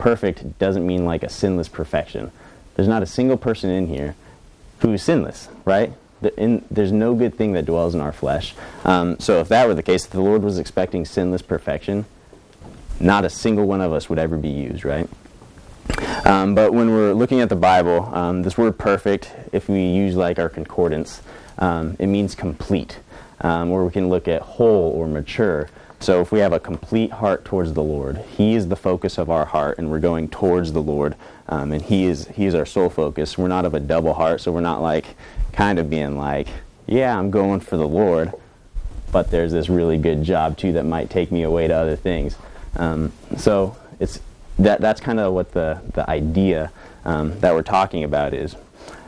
perfect 0.04 0.58
doesn't 0.58 0.86
mean 0.86 1.06
like 1.06 1.22
a 1.22 1.30
sinless 1.30 1.66
perfection. 1.66 2.30
There's 2.74 2.86
not 2.86 3.02
a 3.02 3.06
single 3.06 3.38
person 3.38 3.70
in 3.70 3.86
here 3.86 4.14
who 4.80 4.92
is 4.92 5.02
sinless, 5.02 5.48
right? 5.64 5.94
In, 6.36 6.62
there's 6.70 6.92
no 6.92 7.14
good 7.14 7.36
thing 7.36 7.54
that 7.54 7.64
dwells 7.64 7.94
in 7.94 8.02
our 8.02 8.12
flesh. 8.12 8.54
Um, 8.84 9.18
so 9.18 9.40
if 9.40 9.48
that 9.48 9.66
were 9.66 9.72
the 9.72 9.82
case, 9.82 10.04
if 10.04 10.10
the 10.10 10.20
Lord 10.20 10.42
was 10.42 10.58
expecting 10.58 11.06
sinless 11.06 11.40
perfection, 11.40 12.04
not 13.00 13.24
a 13.24 13.30
single 13.30 13.64
one 13.64 13.80
of 13.80 13.94
us 13.94 14.10
would 14.10 14.18
ever 14.18 14.36
be 14.36 14.50
used, 14.50 14.84
right? 14.84 15.08
Um, 16.26 16.54
but 16.54 16.74
when 16.74 16.90
we're 16.90 17.14
looking 17.14 17.40
at 17.40 17.48
the 17.48 17.56
Bible, 17.56 18.14
um, 18.14 18.42
this 18.42 18.58
word 18.58 18.76
perfect, 18.76 19.32
if 19.52 19.70
we 19.70 19.86
use 19.86 20.16
like 20.16 20.38
our 20.38 20.50
concordance, 20.50 21.22
um, 21.58 21.96
it 21.98 22.08
means 22.08 22.34
complete. 22.34 22.98
Um, 23.40 23.70
or 23.70 23.86
we 23.86 23.90
can 23.90 24.10
look 24.10 24.28
at 24.28 24.42
whole 24.42 24.92
or 24.92 25.08
mature 25.08 25.70
So 26.04 26.20
if 26.20 26.30
we 26.30 26.40
have 26.40 26.52
a 26.52 26.60
complete 26.60 27.12
heart 27.12 27.46
towards 27.46 27.72
the 27.72 27.82
Lord, 27.82 28.18
He 28.36 28.54
is 28.54 28.68
the 28.68 28.76
focus 28.76 29.16
of 29.16 29.30
our 29.30 29.46
heart, 29.46 29.78
and 29.78 29.90
we're 29.90 30.00
going 30.00 30.28
towards 30.28 30.74
the 30.74 30.82
Lord, 30.82 31.16
um, 31.48 31.72
and 31.72 31.80
He 31.80 32.04
is 32.04 32.28
He 32.28 32.44
is 32.44 32.54
our 32.54 32.66
sole 32.66 32.90
focus. 32.90 33.38
We're 33.38 33.48
not 33.48 33.64
of 33.64 33.72
a 33.72 33.80
double 33.80 34.12
heart, 34.12 34.42
so 34.42 34.52
we're 34.52 34.60
not 34.60 34.82
like 34.82 35.16
kind 35.54 35.78
of 35.78 35.88
being 35.88 36.18
like, 36.18 36.48
yeah, 36.86 37.18
I'm 37.18 37.30
going 37.30 37.60
for 37.60 37.78
the 37.78 37.88
Lord, 37.88 38.34
but 39.12 39.30
there's 39.30 39.52
this 39.52 39.70
really 39.70 39.96
good 39.96 40.24
job 40.24 40.58
too 40.58 40.72
that 40.72 40.84
might 40.84 41.08
take 41.08 41.32
me 41.32 41.42
away 41.42 41.68
to 41.68 41.74
other 41.74 41.96
things. 41.96 42.36
Um, 42.76 43.10
so 43.38 43.74
it's 43.98 44.20
that 44.58 44.82
that's 44.82 45.00
kind 45.00 45.18
of 45.18 45.32
what 45.32 45.52
the 45.52 45.80
the 45.94 46.08
idea 46.10 46.70
um, 47.06 47.40
that 47.40 47.54
we're 47.54 47.62
talking 47.62 48.04
about 48.04 48.34
is. 48.34 48.56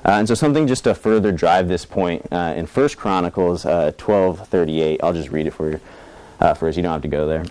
Uh, 0.03 0.13
and 0.13 0.27
so 0.27 0.35
something 0.35 0.67
just 0.67 0.85
to 0.85 0.95
further 0.95 1.31
drive 1.31 1.69
this 1.69 1.85
point 1.85 2.27
uh, 2.33 2.55
in 2.57 2.65
First 2.65 2.97
Chronicles 2.97 3.67
uh, 3.67 3.93
12:38. 3.99 5.01
I'll 5.03 5.13
just 5.13 5.29
read 5.29 5.47
it 5.47 5.53
for 5.53 5.73
you 5.73 5.81
uh, 6.41 6.55
first. 6.55 6.77
You 6.77 6.83
don't 6.83 6.93
have 6.93 7.03
to 7.03 7.09
go 7.09 7.27
there. 7.27 7.45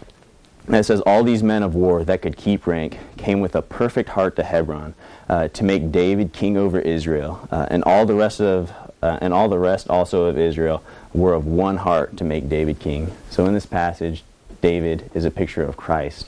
And 0.67 0.75
it 0.75 0.85
says, 0.85 1.01
All 1.01 1.23
these 1.23 1.43
men 1.43 1.63
of 1.63 1.75
war 1.75 2.03
that 2.03 2.21
could 2.21 2.37
keep 2.37 2.65
rank 2.65 2.97
came 3.17 3.39
with 3.39 3.55
a 3.55 3.61
perfect 3.61 4.09
heart 4.09 4.35
to 4.37 4.43
Hebron 4.43 4.95
uh, 5.29 5.47
to 5.49 5.63
make 5.63 5.91
David 5.91 6.33
king 6.33 6.57
over 6.57 6.79
Israel, 6.79 7.47
uh, 7.51 7.67
and 7.69 7.83
all 7.83 8.05
the 8.05 8.15
rest 8.15 8.41
of 8.41 8.71
uh, 9.01 9.19
and 9.21 9.33
all 9.33 9.47
the 9.49 9.59
rest 9.59 9.87
also 9.89 10.25
of 10.25 10.37
Israel 10.37 10.83
were 11.13 11.33
of 11.33 11.45
one 11.45 11.77
heart 11.77 12.17
to 12.17 12.23
make 12.23 12.49
David 12.49 12.79
king. 12.79 13.11
So 13.29 13.45
in 13.45 13.53
this 13.53 13.65
passage, 13.65 14.23
David 14.61 15.11
is 15.13 15.25
a 15.25 15.31
picture 15.31 15.63
of 15.63 15.77
Christ. 15.77 16.27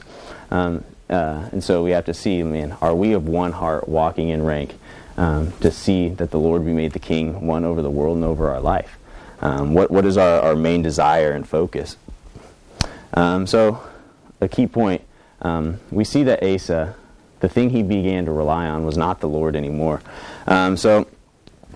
Um, 0.50 0.84
uh, 1.10 1.48
and 1.50 1.64
so 1.64 1.82
we 1.82 1.90
have 1.90 2.04
to 2.04 2.14
see, 2.14 2.42
man, 2.42 2.76
are 2.80 2.94
we 2.94 3.12
of 3.14 3.26
one 3.26 3.52
heart 3.52 3.88
walking 3.88 4.28
in 4.28 4.44
rank 4.44 4.78
um, 5.16 5.52
to 5.60 5.70
see 5.72 6.10
that 6.10 6.30
the 6.30 6.38
Lord 6.38 6.64
be 6.64 6.72
made 6.72 6.92
the 6.92 6.98
king, 6.98 7.46
one 7.46 7.64
over 7.64 7.82
the 7.82 7.90
world 7.90 8.16
and 8.16 8.24
over 8.24 8.50
our 8.50 8.60
life? 8.60 8.96
Um, 9.40 9.74
what, 9.74 9.90
what 9.90 10.04
is 10.04 10.16
our, 10.16 10.40
our 10.40 10.54
main 10.56 10.82
desire 10.82 11.32
and 11.32 11.48
focus? 11.48 11.96
Um, 13.14 13.46
so, 13.46 13.82
a 14.40 14.48
key 14.48 14.66
point 14.66 15.02
um, 15.42 15.80
we 15.90 16.04
see 16.04 16.24
that 16.24 16.42
Asa, 16.42 16.94
the 17.40 17.48
thing 17.48 17.70
he 17.70 17.82
began 17.82 18.24
to 18.24 18.32
rely 18.32 18.66
on 18.66 18.84
was 18.84 18.96
not 18.96 19.20
the 19.20 19.28
Lord 19.28 19.56
anymore. 19.56 20.02
Um, 20.46 20.76
so, 20.76 21.06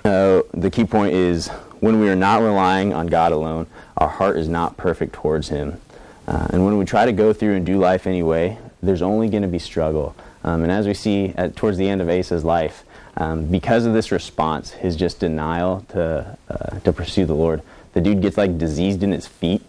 uh, 0.05 0.43
the 0.53 0.71
key 0.71 0.85
point 0.85 1.15
is 1.15 1.49
when 1.81 2.01
we 2.01 2.09
are 2.09 2.17
not 2.17 2.43
relying 2.43 2.93
on 2.93 3.07
God 3.07 3.33
alone, 3.33 3.67
our 3.97 4.09
heart 4.09 4.37
is 4.37 4.49
not 4.49 4.77
perfect 4.77 5.15
towards 5.15 5.49
Him. 5.49 5.81
Uh, 6.27 6.49
and 6.51 6.65
when 6.65 6.79
we 6.79 6.85
try 6.85 7.05
to 7.05 7.13
go 7.13 7.33
through 7.33 7.55
and 7.55 7.67
do 7.67 7.79
life 7.79 8.07
anyway, 8.07 8.59
there's 8.83 9.03
only 9.03 9.29
going 9.29 9.43
to 9.43 9.49
be 9.49 9.59
struggle. 9.59 10.15
Um, 10.45 10.63
and 10.63 10.73
as 10.73 10.87
we 10.87 10.95
see 10.95 11.33
at, 11.37 11.57
towards 11.57 11.79
the 11.79 11.89
end 11.89 12.01
of 12.01 12.09
Asa's 12.09 12.45
life, 12.45 12.85
um, 13.17 13.47
because 13.47 13.85
of 13.85 13.93
this 13.93 14.11
response, 14.11 14.71
his 14.71 14.97
just 14.97 15.21
denial 15.21 15.85
to, 15.91 16.39
uh, 16.49 16.79
to 16.81 16.93
pursue 16.93 17.27
the 17.27 17.35
Lord, 17.35 17.63
the 17.93 18.01
dude 18.01 18.23
gets 18.23 18.39
like 18.39 18.59
diseased 18.59 19.03
in 19.03 19.13
his 19.13 19.27
feet, 19.27 19.63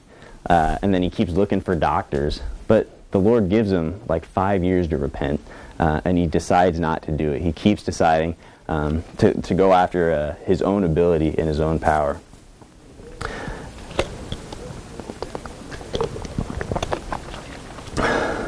uh, 0.50 0.78
and 0.82 0.94
then 0.94 1.04
he 1.04 1.10
keeps 1.10 1.32
looking 1.32 1.62
for 1.62 1.76
doctors. 1.76 2.42
But 2.68 2.90
the 3.12 3.20
Lord 3.20 3.50
gives 3.50 3.72
him 3.72 4.02
like 4.08 4.26
five 4.26 4.64
years 4.64 4.88
to 4.90 4.98
repent, 4.98 5.40
uh, 5.80 6.02
and 6.06 6.18
he 6.18 6.28
decides 6.28 6.80
not 6.80 7.04
to 7.04 7.12
do 7.12 7.32
it. 7.32 7.42
He 7.42 7.52
keeps 7.52 7.84
deciding, 7.84 8.36
um, 8.68 9.04
to, 9.18 9.40
to 9.42 9.54
go 9.54 9.74
after 9.74 10.12
uh, 10.12 10.36
his 10.46 10.62
own 10.62 10.84
ability 10.84 11.36
and 11.38 11.48
his 11.48 11.60
own 11.60 11.80
power. 11.80 12.20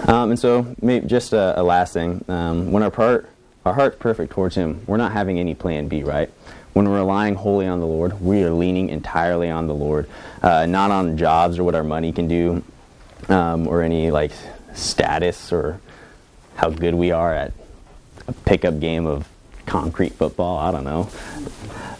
Um, 0.07 0.29
and 0.29 0.39
so, 0.39 0.75
just 1.07 1.33
a, 1.33 1.59
a 1.59 1.63
last 1.63 1.93
thing: 1.93 2.23
um, 2.27 2.71
when 2.71 2.83
our 2.83 2.91
part, 2.91 3.27
our 3.65 3.73
heart's 3.73 3.97
perfect 3.97 4.33
towards 4.33 4.53
Him, 4.55 4.81
we're 4.85 4.97
not 4.97 5.11
having 5.11 5.39
any 5.39 5.55
plan 5.55 5.87
B, 5.87 6.03
right? 6.03 6.29
When 6.75 6.89
we're 6.89 6.97
relying 6.97 7.35
wholly 7.35 7.67
on 7.67 7.79
the 7.79 7.87
Lord, 7.87 8.19
we 8.19 8.43
are 8.43 8.51
leaning 8.51 8.89
entirely 8.89 9.49
on 9.49 9.65
the 9.67 9.73
Lord, 9.73 10.09
uh, 10.43 10.65
not 10.65 10.91
on 10.91 11.17
jobs 11.17 11.57
or 11.57 11.63
what 11.63 11.73
our 11.73 11.85
money 11.85 12.11
can 12.11 12.27
do, 12.27 12.65
um, 13.29 13.65
or 13.65 13.81
any 13.81 14.11
like 14.11 14.33
status 14.73 15.53
or 15.53 15.79
how 16.55 16.69
good 16.69 16.93
we 16.93 17.11
are 17.11 17.33
at 17.33 17.53
a 18.27 18.33
pickup 18.33 18.81
game 18.81 19.05
of 19.05 19.25
concrete 19.65 20.11
football. 20.15 20.57
I 20.57 20.69
don't 20.73 20.83
know. 20.83 21.09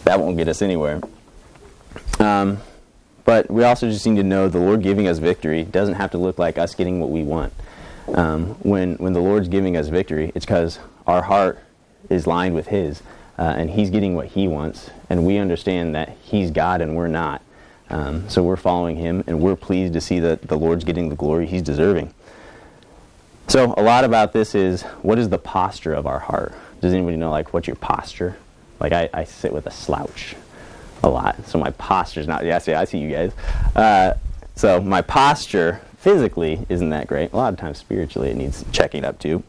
That 0.04 0.20
won't 0.20 0.36
get 0.36 0.46
us 0.46 0.60
anywhere. 0.60 1.00
Um, 2.18 2.58
but 3.24 3.50
we 3.50 3.64
also 3.64 3.88
just 3.90 4.06
need 4.06 4.16
to 4.16 4.24
know 4.24 4.50
the 4.50 4.58
Lord 4.58 4.82
giving 4.82 5.08
us 5.08 5.16
victory 5.16 5.64
doesn't 5.64 5.94
have 5.94 6.10
to 6.10 6.18
look 6.18 6.38
like 6.38 6.58
us 6.58 6.74
getting 6.74 7.00
what 7.00 7.08
we 7.08 7.22
want. 7.22 7.54
Um, 8.08 8.48
when 8.60 8.96
when 8.96 9.14
the 9.14 9.20
Lord's 9.20 9.48
giving 9.48 9.74
us 9.74 9.88
victory, 9.88 10.32
it's 10.34 10.44
because 10.44 10.80
our 11.06 11.22
heart 11.22 11.60
is 12.10 12.26
lined 12.26 12.54
with 12.54 12.66
His, 12.66 13.02
uh, 13.38 13.54
and 13.56 13.70
He's 13.70 13.90
getting 13.90 14.14
what 14.14 14.28
He 14.28 14.48
wants, 14.48 14.90
and 15.10 15.26
we 15.26 15.38
understand 15.38 15.94
that 15.94 16.16
He's 16.22 16.50
God 16.50 16.80
and 16.80 16.96
we're 16.96 17.08
not. 17.08 17.42
Um, 17.88 18.28
so 18.28 18.42
we're 18.42 18.56
following 18.56 18.96
Him, 18.96 19.22
and 19.26 19.40
we're 19.40 19.56
pleased 19.56 19.92
to 19.92 20.00
see 20.00 20.20
that 20.20 20.42
the 20.42 20.58
Lord's 20.58 20.84
getting 20.84 21.08
the 21.08 21.16
glory 21.16 21.46
He's 21.46 21.62
deserving. 21.62 22.12
So 23.48 23.74
a 23.76 23.82
lot 23.82 24.04
about 24.04 24.32
this 24.32 24.54
is 24.54 24.82
what 25.02 25.18
is 25.18 25.28
the 25.28 25.38
posture 25.38 25.94
of 25.94 26.06
our 26.06 26.18
heart? 26.18 26.52
Does 26.80 26.92
anybody 26.92 27.16
know 27.16 27.30
like 27.30 27.52
what's 27.52 27.66
your 27.66 27.76
posture? 27.76 28.36
Like 28.80 28.92
I, 28.92 29.08
I 29.14 29.24
sit 29.24 29.52
with 29.52 29.66
a 29.66 29.70
slouch 29.70 30.34
a 31.02 31.08
lot, 31.08 31.46
so 31.46 31.58
my 31.58 31.70
posture's 31.70 32.26
not. 32.26 32.44
Yeah, 32.44 32.58
see, 32.58 32.74
I 32.74 32.84
see 32.84 32.98
you 32.98 33.10
guys. 33.10 33.32
Uh, 33.74 34.14
so 34.56 34.80
my 34.80 35.00
posture 35.00 35.80
physically 35.98 36.66
isn't 36.68 36.90
that 36.90 37.06
great. 37.06 37.32
A 37.32 37.36
lot 37.36 37.52
of 37.52 37.58
times 37.58 37.78
spiritually 37.78 38.30
it 38.30 38.36
needs 38.36 38.64
checking 38.72 39.04
up 39.04 39.18
too. 39.18 39.42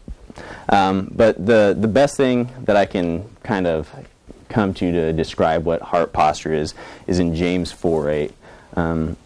Um, 0.69 1.11
but 1.15 1.43
the 1.43 1.75
the 1.79 1.87
best 1.87 2.17
thing 2.17 2.49
that 2.65 2.75
I 2.75 2.85
can 2.85 3.27
kind 3.43 3.67
of 3.67 3.89
come 4.49 4.73
to 4.73 4.91
to 4.91 5.13
describe 5.13 5.65
what 5.65 5.81
heart 5.81 6.13
posture 6.13 6.53
is 6.53 6.73
is 7.05 7.19
in 7.19 7.35
James 7.35 7.71
4 7.71 8.09
8. 8.09 8.33
Um, 8.75 9.17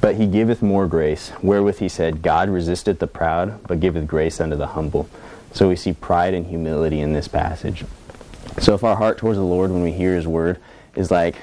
but 0.00 0.16
he 0.16 0.26
giveth 0.26 0.62
more 0.62 0.86
grace, 0.86 1.30
wherewith 1.42 1.78
he 1.78 1.88
said, 1.88 2.22
God 2.22 2.48
resisteth 2.48 2.98
the 2.98 3.06
proud, 3.06 3.62
but 3.66 3.80
giveth 3.80 4.06
grace 4.06 4.40
unto 4.40 4.56
the 4.56 4.68
humble. 4.68 5.08
So 5.52 5.68
we 5.68 5.76
see 5.76 5.92
pride 5.92 6.34
and 6.34 6.46
humility 6.46 7.00
in 7.00 7.12
this 7.12 7.28
passage. 7.28 7.84
So 8.60 8.74
if 8.74 8.82
our 8.82 8.96
heart 8.96 9.18
towards 9.18 9.36
the 9.36 9.44
Lord 9.44 9.70
when 9.70 9.82
we 9.82 9.92
hear 9.92 10.16
his 10.16 10.26
word 10.26 10.58
is 10.94 11.10
like, 11.10 11.36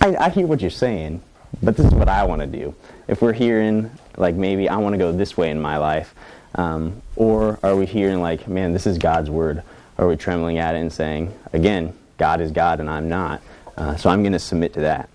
I, 0.00 0.16
I 0.16 0.28
hear 0.30 0.46
what 0.46 0.60
you're 0.60 0.70
saying, 0.70 1.22
but 1.62 1.76
this 1.76 1.86
is 1.86 1.92
what 1.92 2.08
I 2.08 2.24
want 2.24 2.40
to 2.42 2.46
do. 2.46 2.74
If 3.08 3.22
we're 3.22 3.32
hearing, 3.32 3.90
like, 4.16 4.34
maybe 4.34 4.68
I 4.68 4.76
want 4.76 4.94
to 4.94 4.98
go 4.98 5.12
this 5.12 5.36
way 5.36 5.50
in 5.50 5.60
my 5.60 5.78
life, 5.78 6.14
um, 6.54 7.02
or 7.16 7.58
are 7.62 7.76
we 7.76 7.86
hearing, 7.86 8.20
like, 8.20 8.46
man, 8.48 8.72
this 8.72 8.86
is 8.86 8.98
God's 8.98 9.30
word? 9.30 9.62
Are 9.98 10.08
we 10.08 10.16
trembling 10.16 10.58
at 10.58 10.74
it 10.74 10.78
and 10.78 10.92
saying, 10.92 11.32
again, 11.52 11.96
God 12.18 12.40
is 12.40 12.50
God 12.50 12.80
and 12.80 12.90
I'm 12.90 13.08
not, 13.08 13.42
uh, 13.76 13.96
so 13.96 14.10
I'm 14.10 14.22
going 14.22 14.32
to 14.32 14.38
submit 14.38 14.72
to 14.74 14.80
that? 14.80 15.10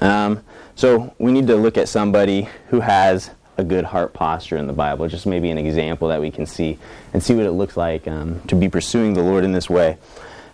Um, 0.00 0.42
so 0.74 1.14
we 1.18 1.32
need 1.32 1.46
to 1.46 1.56
look 1.56 1.78
at 1.78 1.88
somebody 1.88 2.48
who 2.68 2.80
has 2.80 3.30
a 3.58 3.64
good 3.64 3.84
heart 3.84 4.12
posture 4.12 4.58
in 4.58 4.66
the 4.66 4.72
Bible, 4.72 5.08
just 5.08 5.26
maybe 5.26 5.50
an 5.50 5.58
example 5.58 6.08
that 6.08 6.20
we 6.20 6.30
can 6.30 6.44
see 6.44 6.78
and 7.14 7.22
see 7.22 7.34
what 7.34 7.46
it 7.46 7.52
looks 7.52 7.76
like 7.76 8.06
um, 8.06 8.40
to 8.48 8.54
be 8.54 8.68
pursuing 8.68 9.14
the 9.14 9.22
Lord 9.22 9.44
in 9.44 9.52
this 9.52 9.70
way. 9.70 9.96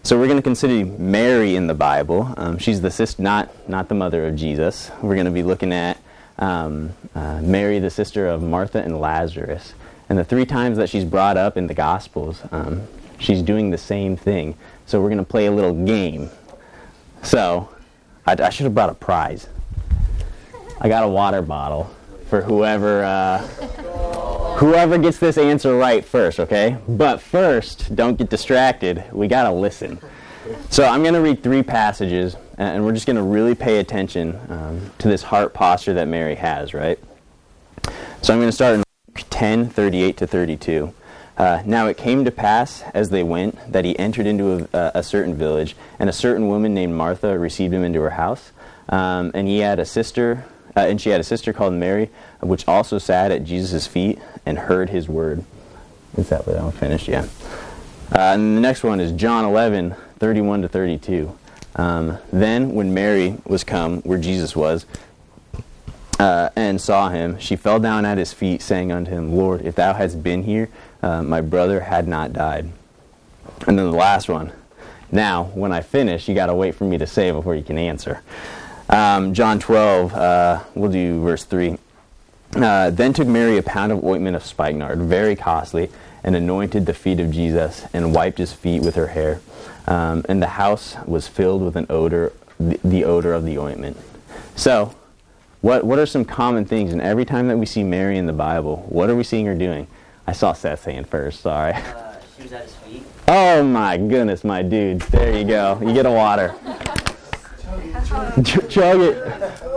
So 0.04 0.18
we're 0.18 0.26
going 0.26 0.38
to 0.38 0.42
consider 0.42 0.84
Mary 0.84 1.56
in 1.56 1.66
the 1.66 1.74
Bible. 1.74 2.32
Um, 2.36 2.58
she's 2.58 2.80
the 2.80 2.90
sister, 2.90 3.22
not 3.22 3.68
not 3.68 3.88
the 3.88 3.94
mother 3.94 4.26
of 4.26 4.36
Jesus. 4.36 4.90
We're 5.00 5.14
going 5.14 5.26
to 5.26 5.32
be 5.32 5.42
looking 5.44 5.72
at 5.72 5.96
um, 6.42 6.90
uh, 7.14 7.40
Mary, 7.40 7.78
the 7.78 7.90
sister 7.90 8.26
of 8.26 8.42
Martha 8.42 8.82
and 8.82 9.00
Lazarus. 9.00 9.74
And 10.08 10.18
the 10.18 10.24
three 10.24 10.44
times 10.44 10.76
that 10.78 10.88
she's 10.88 11.04
brought 11.04 11.36
up 11.36 11.56
in 11.56 11.68
the 11.68 11.74
Gospels, 11.74 12.42
um, 12.50 12.82
she's 13.18 13.42
doing 13.42 13.70
the 13.70 13.78
same 13.78 14.16
thing. 14.16 14.56
So 14.86 15.00
we're 15.00 15.08
going 15.08 15.18
to 15.18 15.24
play 15.24 15.46
a 15.46 15.52
little 15.52 15.84
game. 15.84 16.30
So 17.22 17.68
I, 18.26 18.32
I, 18.32 18.50
should 18.50 18.64
have 18.64 18.74
brought 18.74 18.90
a 18.90 18.94
prize. 18.94 19.48
I 20.80 20.88
got 20.88 21.04
a 21.04 21.08
water 21.08 21.42
bottle 21.42 21.88
for 22.28 22.42
whoever. 22.42 23.04
Uh, 23.04 23.48
Whoever 24.62 24.96
gets 24.96 25.18
this 25.18 25.38
answer 25.38 25.76
right 25.76 26.04
first, 26.04 26.38
okay? 26.38 26.76
But 26.86 27.20
first, 27.20 27.96
don't 27.96 28.16
get 28.16 28.30
distracted. 28.30 29.02
We 29.10 29.26
got 29.26 29.44
to 29.44 29.50
listen. 29.50 29.98
So 30.70 30.84
I'm 30.84 31.02
going 31.02 31.14
to 31.14 31.20
read 31.20 31.42
three 31.42 31.62
passages, 31.62 32.36
and 32.58 32.84
we're 32.84 32.92
just 32.92 33.06
going 33.06 33.16
to 33.16 33.22
really 33.22 33.54
pay 33.54 33.78
attention 33.78 34.38
um, 34.48 34.90
to 34.98 35.08
this 35.08 35.22
heart 35.22 35.54
posture 35.54 35.94
that 35.94 36.08
Mary 36.08 36.34
has, 36.34 36.74
right? 36.74 36.98
So 38.22 38.32
I'm 38.32 38.40
going 38.40 38.48
to 38.48 38.52
start 38.52 38.76
in 38.76 38.84
10, 39.30 39.70
38 39.70 40.16
to 40.16 40.26
32. 40.26 40.94
Uh, 41.36 41.62
now 41.64 41.86
it 41.86 41.96
came 41.96 42.24
to 42.24 42.30
pass 42.30 42.82
as 42.94 43.10
they 43.10 43.22
went 43.22 43.72
that 43.72 43.84
he 43.84 43.98
entered 43.98 44.26
into 44.26 44.68
a, 44.72 44.92
a, 44.96 45.02
certain 45.02 45.34
village, 45.34 45.76
and 45.98 46.08
a 46.10 46.12
certain 46.12 46.48
woman 46.48 46.74
named 46.74 46.94
Martha 46.94 47.38
received 47.38 47.72
him 47.72 47.84
into 47.84 48.00
her 48.00 48.10
house. 48.10 48.52
Um, 48.88 49.30
and 49.34 49.48
he 49.48 49.58
had 49.58 49.78
a 49.78 49.84
sister, 49.84 50.44
uh, 50.76 50.80
and 50.80 51.00
she 51.00 51.10
had 51.10 51.20
a 51.20 51.24
sister 51.24 51.52
called 51.52 51.74
Mary, 51.74 52.10
which 52.40 52.66
also 52.68 52.98
sat 52.98 53.30
at 53.30 53.44
Jesus' 53.44 53.86
feet 53.86 54.18
and 54.44 54.58
heard 54.58 54.90
his 54.90 55.08
word. 55.08 55.44
Is 56.16 56.28
that 56.28 56.46
what 56.46 56.58
I'm 56.58 56.72
finished? 56.72 57.08
Yeah. 57.08 57.26
Uh, 58.14 58.34
and 58.34 58.56
the 58.56 58.60
next 58.60 58.84
one 58.84 59.00
is 59.00 59.10
John 59.12 59.44
11, 59.46 59.94
31 60.22 60.62
to 60.62 60.68
32. 60.68 61.36
Um, 61.74 62.16
then, 62.32 62.74
when 62.74 62.94
Mary 62.94 63.38
was 63.44 63.64
come 63.64 64.02
where 64.02 64.18
Jesus 64.18 64.54
was, 64.54 64.86
uh, 66.20 66.48
and 66.54 66.80
saw 66.80 67.08
him, 67.08 67.40
she 67.40 67.56
fell 67.56 67.80
down 67.80 68.04
at 68.04 68.18
his 68.18 68.32
feet, 68.32 68.62
saying 68.62 68.92
unto 68.92 69.10
him, 69.10 69.34
Lord, 69.34 69.62
if 69.62 69.74
thou 69.74 69.94
hadst 69.94 70.22
been 70.22 70.44
here, 70.44 70.68
uh, 71.02 71.24
my 71.24 71.40
brother 71.40 71.80
had 71.80 72.06
not 72.06 72.32
died. 72.32 72.70
And 73.66 73.76
then 73.76 73.90
the 73.90 73.96
last 73.96 74.28
one. 74.28 74.52
Now, 75.10 75.50
when 75.54 75.72
I 75.72 75.80
finish, 75.80 76.28
you 76.28 76.36
got 76.36 76.46
to 76.46 76.54
wait 76.54 76.76
for 76.76 76.84
me 76.84 76.98
to 76.98 77.06
say 77.06 77.32
before 77.32 77.56
you 77.56 77.64
can 77.64 77.76
answer. 77.76 78.22
Um, 78.88 79.34
John 79.34 79.58
12, 79.58 80.14
uh, 80.14 80.62
we'll 80.76 80.92
do 80.92 81.20
verse 81.20 81.42
3. 81.42 81.76
Uh, 82.54 82.90
then 82.90 83.12
took 83.12 83.26
Mary 83.26 83.58
a 83.58 83.62
pound 83.64 83.90
of 83.90 84.04
ointment 84.04 84.36
of 84.36 84.46
spikenard, 84.46 85.00
very 85.00 85.34
costly, 85.34 85.90
and 86.22 86.36
anointed 86.36 86.86
the 86.86 86.94
feet 86.94 87.18
of 87.18 87.32
Jesus 87.32 87.86
and 87.92 88.14
wiped 88.14 88.38
his 88.38 88.52
feet 88.52 88.82
with 88.82 88.94
her 88.94 89.08
hair. 89.08 89.40
Um, 89.86 90.24
and 90.28 90.40
the 90.42 90.46
house 90.48 90.96
was 91.06 91.26
filled 91.28 91.62
with 91.62 91.76
an 91.76 91.86
odor, 91.90 92.32
the, 92.58 92.78
the 92.84 93.04
odor 93.04 93.32
of 93.32 93.44
the 93.44 93.58
ointment. 93.58 93.96
So, 94.54 94.94
what, 95.60 95.84
what 95.84 95.98
are 95.98 96.06
some 96.06 96.24
common 96.24 96.64
things? 96.64 96.92
And 96.92 97.00
every 97.00 97.24
time 97.24 97.48
that 97.48 97.56
we 97.56 97.66
see 97.66 97.82
Mary 97.82 98.18
in 98.18 98.26
the 98.26 98.32
Bible, 98.32 98.86
what 98.88 99.10
are 99.10 99.16
we 99.16 99.24
seeing 99.24 99.46
her 99.46 99.54
doing? 99.54 99.86
I 100.26 100.32
saw 100.32 100.52
Seth 100.52 100.82
saying 100.82 101.04
first, 101.04 101.40
sorry. 101.40 101.72
Uh, 101.72 102.14
she 102.36 102.42
was 102.44 102.52
at 102.52 102.64
his 102.64 102.74
feet. 102.76 103.02
Oh 103.28 103.62
my 103.62 103.96
goodness, 103.96 104.44
my 104.44 104.62
dude. 104.62 105.00
There 105.02 105.36
you 105.36 105.44
go. 105.44 105.78
You 105.80 105.92
get 105.92 106.06
a 106.06 106.10
water. 106.10 106.54
Ch- 108.44 108.68
Chug 108.68 109.00
it. 109.00 109.22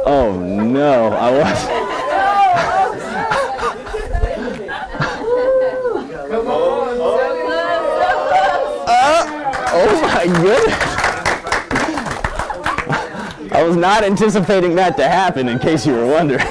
Oh 0.05 0.39
no, 0.39 1.09
I 1.13 1.31
was. 1.31 1.91
Goodness. 10.41 10.73
I 13.51 13.63
was 13.63 13.77
not 13.77 14.03
anticipating 14.03 14.75
that 14.75 14.97
to 14.97 15.07
happen, 15.07 15.47
in 15.47 15.59
case 15.59 15.85
you 15.85 15.93
were 15.93 16.05
wondering. 16.05 16.45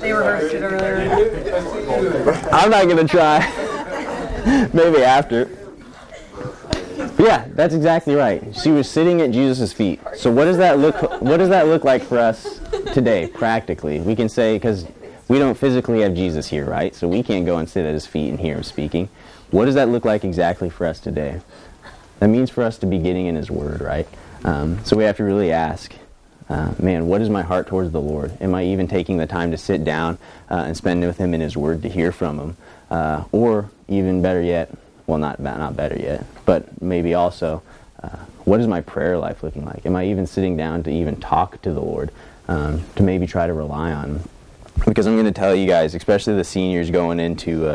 They 0.00 0.12
rehearsed 0.12 0.54
it 0.54 0.62
earlier. 0.62 2.48
I'm 2.52 2.70
not 2.70 2.88
gonna 2.88 3.06
try. 3.06 3.40
Maybe 4.72 5.04
after. 5.04 5.50
Yeah, 7.18 7.46
that's 7.50 7.74
exactly 7.74 8.14
right. 8.14 8.56
She 8.56 8.70
was 8.70 8.90
sitting 8.90 9.20
at 9.20 9.30
Jesus' 9.30 9.72
feet. 9.72 10.00
So 10.16 10.30
what 10.30 10.46
does 10.46 10.56
that 10.58 10.78
look? 10.78 11.20
What 11.20 11.36
does 11.36 11.48
that 11.48 11.66
look 11.66 11.84
like 11.84 12.02
for 12.02 12.18
us 12.18 12.60
today, 12.92 13.28
practically? 13.28 14.00
We 14.00 14.16
can 14.16 14.28
say 14.28 14.56
because 14.56 14.86
we 15.28 15.38
don't 15.38 15.56
physically 15.56 16.00
have 16.00 16.14
Jesus 16.14 16.48
here, 16.48 16.64
right? 16.64 16.94
So 16.94 17.06
we 17.06 17.22
can't 17.22 17.46
go 17.46 17.58
and 17.58 17.68
sit 17.68 17.84
at 17.84 17.92
his 17.94 18.06
feet 18.06 18.30
and 18.30 18.40
hear 18.40 18.56
him 18.56 18.62
speaking. 18.62 19.08
What 19.50 19.64
does 19.64 19.74
that 19.76 19.88
look 19.88 20.04
like 20.04 20.24
exactly 20.24 20.70
for 20.70 20.86
us 20.86 21.00
today? 21.00 21.40
That 22.20 22.28
means 22.28 22.50
for 22.50 22.62
us 22.62 22.78
to 22.78 22.86
be 22.86 22.98
getting 22.98 23.26
in 23.26 23.36
His 23.36 23.50
Word, 23.50 23.80
right? 23.80 24.08
Um, 24.44 24.84
so 24.84 24.96
we 24.96 25.04
have 25.04 25.16
to 25.18 25.24
really 25.24 25.52
ask, 25.52 25.94
uh, 26.48 26.72
man, 26.78 27.06
what 27.06 27.20
is 27.20 27.28
my 27.28 27.42
heart 27.42 27.66
towards 27.66 27.92
the 27.92 28.00
Lord? 28.00 28.32
Am 28.40 28.54
I 28.54 28.64
even 28.64 28.88
taking 28.88 29.18
the 29.18 29.26
time 29.26 29.50
to 29.50 29.58
sit 29.58 29.84
down 29.84 30.18
uh, 30.50 30.64
and 30.66 30.76
spend 30.76 31.02
with 31.02 31.18
Him 31.18 31.34
in 31.34 31.40
His 31.40 31.56
Word 31.56 31.82
to 31.82 31.88
hear 31.88 32.12
from 32.12 32.38
Him? 32.38 32.56
Uh, 32.90 33.24
or 33.32 33.70
even 33.88 34.22
better 34.22 34.42
yet, 34.42 34.70
well, 35.06 35.18
not 35.18 35.40
not 35.40 35.76
better 35.76 35.98
yet, 35.98 36.24
but 36.44 36.80
maybe 36.82 37.14
also, 37.14 37.62
uh, 38.02 38.16
what 38.44 38.60
is 38.60 38.66
my 38.66 38.80
prayer 38.80 39.18
life 39.18 39.42
looking 39.42 39.64
like? 39.64 39.84
Am 39.86 39.94
I 39.94 40.06
even 40.06 40.26
sitting 40.26 40.56
down 40.56 40.82
to 40.84 40.90
even 40.90 41.16
talk 41.16 41.60
to 41.62 41.72
the 41.72 41.80
Lord, 41.80 42.10
um, 42.48 42.82
to 42.96 43.02
maybe 43.02 43.26
try 43.26 43.46
to 43.46 43.52
rely 43.52 43.92
on? 43.92 44.20
Because 44.86 45.06
I'm 45.06 45.14
going 45.14 45.26
to 45.26 45.32
tell 45.32 45.54
you 45.54 45.66
guys, 45.66 45.94
especially 45.94 46.36
the 46.36 46.44
seniors 46.44 46.90
going 46.90 47.20
into 47.20 47.68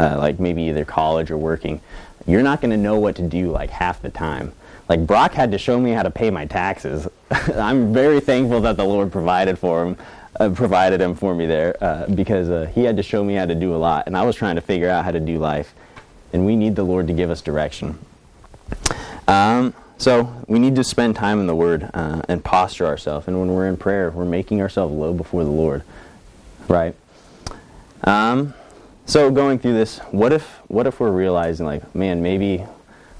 uh, 0.00 0.16
like 0.18 0.40
maybe 0.40 0.62
either 0.62 0.84
college 0.84 1.30
or 1.30 1.36
working, 1.36 1.80
you're 2.26 2.42
not 2.42 2.60
going 2.60 2.70
to 2.70 2.76
know 2.76 2.98
what 2.98 3.16
to 3.16 3.22
do 3.22 3.50
like 3.50 3.70
half 3.70 4.00
the 4.00 4.10
time. 4.10 4.52
Like 4.88 5.06
Brock 5.06 5.34
had 5.34 5.52
to 5.52 5.58
show 5.58 5.78
me 5.78 5.90
how 5.90 6.02
to 6.02 6.10
pay 6.10 6.30
my 6.30 6.46
taxes. 6.46 7.06
I'm 7.30 7.92
very 7.92 8.18
thankful 8.18 8.60
that 8.62 8.76
the 8.76 8.84
Lord 8.84 9.12
provided 9.12 9.58
for 9.58 9.84
him, 9.84 9.96
uh, 10.38 10.48
provided 10.50 11.00
him 11.00 11.14
for 11.14 11.34
me 11.34 11.46
there, 11.46 11.76
uh, 11.80 12.06
because 12.06 12.48
uh, 12.48 12.70
he 12.74 12.84
had 12.84 12.96
to 12.96 13.02
show 13.02 13.22
me 13.22 13.34
how 13.34 13.46
to 13.46 13.54
do 13.54 13.74
a 13.74 13.76
lot, 13.76 14.06
and 14.06 14.16
I 14.16 14.24
was 14.24 14.36
trying 14.36 14.56
to 14.56 14.62
figure 14.62 14.88
out 14.88 15.04
how 15.04 15.10
to 15.10 15.20
do 15.20 15.38
life. 15.38 15.74
And 16.32 16.46
we 16.46 16.56
need 16.56 16.76
the 16.76 16.82
Lord 16.82 17.06
to 17.08 17.12
give 17.12 17.30
us 17.30 17.42
direction. 17.42 17.98
Um, 19.28 19.74
so 19.98 20.32
we 20.48 20.58
need 20.58 20.76
to 20.76 20.84
spend 20.84 21.14
time 21.14 21.40
in 21.40 21.46
the 21.46 21.54
Word 21.54 21.90
uh, 21.92 22.22
and 22.26 22.42
posture 22.42 22.86
ourselves. 22.86 23.28
And 23.28 23.38
when 23.38 23.52
we're 23.52 23.68
in 23.68 23.76
prayer, 23.76 24.10
we're 24.10 24.24
making 24.24 24.62
ourselves 24.62 24.94
low 24.94 25.12
before 25.12 25.44
the 25.44 25.50
Lord, 25.50 25.82
right? 26.68 26.94
Um, 28.04 28.54
so 29.10 29.28
going 29.28 29.58
through 29.58 29.72
this, 29.72 29.98
what 30.12 30.32
if 30.32 30.46
what 30.68 30.86
if 30.86 31.00
we're 31.00 31.10
realizing 31.10 31.66
like, 31.66 31.96
man, 31.96 32.22
maybe 32.22 32.64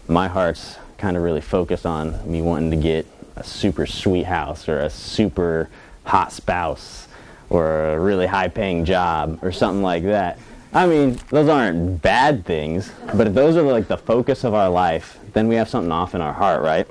my 0.06 0.28
heart's 0.28 0.76
kind 0.98 1.16
of 1.16 1.24
really 1.24 1.40
focused 1.40 1.84
on 1.84 2.30
me 2.30 2.40
wanting 2.42 2.70
to 2.70 2.76
get 2.76 3.06
a 3.34 3.42
super 3.42 3.86
sweet 3.86 4.26
house 4.26 4.68
or 4.68 4.78
a 4.78 4.88
super 4.88 5.68
hot 6.04 6.32
spouse 6.32 7.08
or 7.48 7.88
a 7.88 7.98
really 7.98 8.26
high 8.26 8.46
paying 8.46 8.84
job 8.84 9.40
or 9.42 9.50
something 9.50 9.82
like 9.82 10.04
that. 10.04 10.38
I 10.72 10.86
mean, 10.86 11.18
those 11.30 11.48
aren't 11.48 12.00
bad 12.00 12.46
things, 12.46 12.92
but 13.12 13.26
if 13.26 13.34
those 13.34 13.56
are 13.56 13.62
like 13.62 13.88
the 13.88 13.96
focus 13.96 14.44
of 14.44 14.54
our 14.54 14.70
life, 14.70 15.18
then 15.32 15.48
we 15.48 15.56
have 15.56 15.68
something 15.68 15.90
off 15.90 16.14
in 16.14 16.20
our 16.20 16.32
heart, 16.32 16.62
right? 16.62 16.86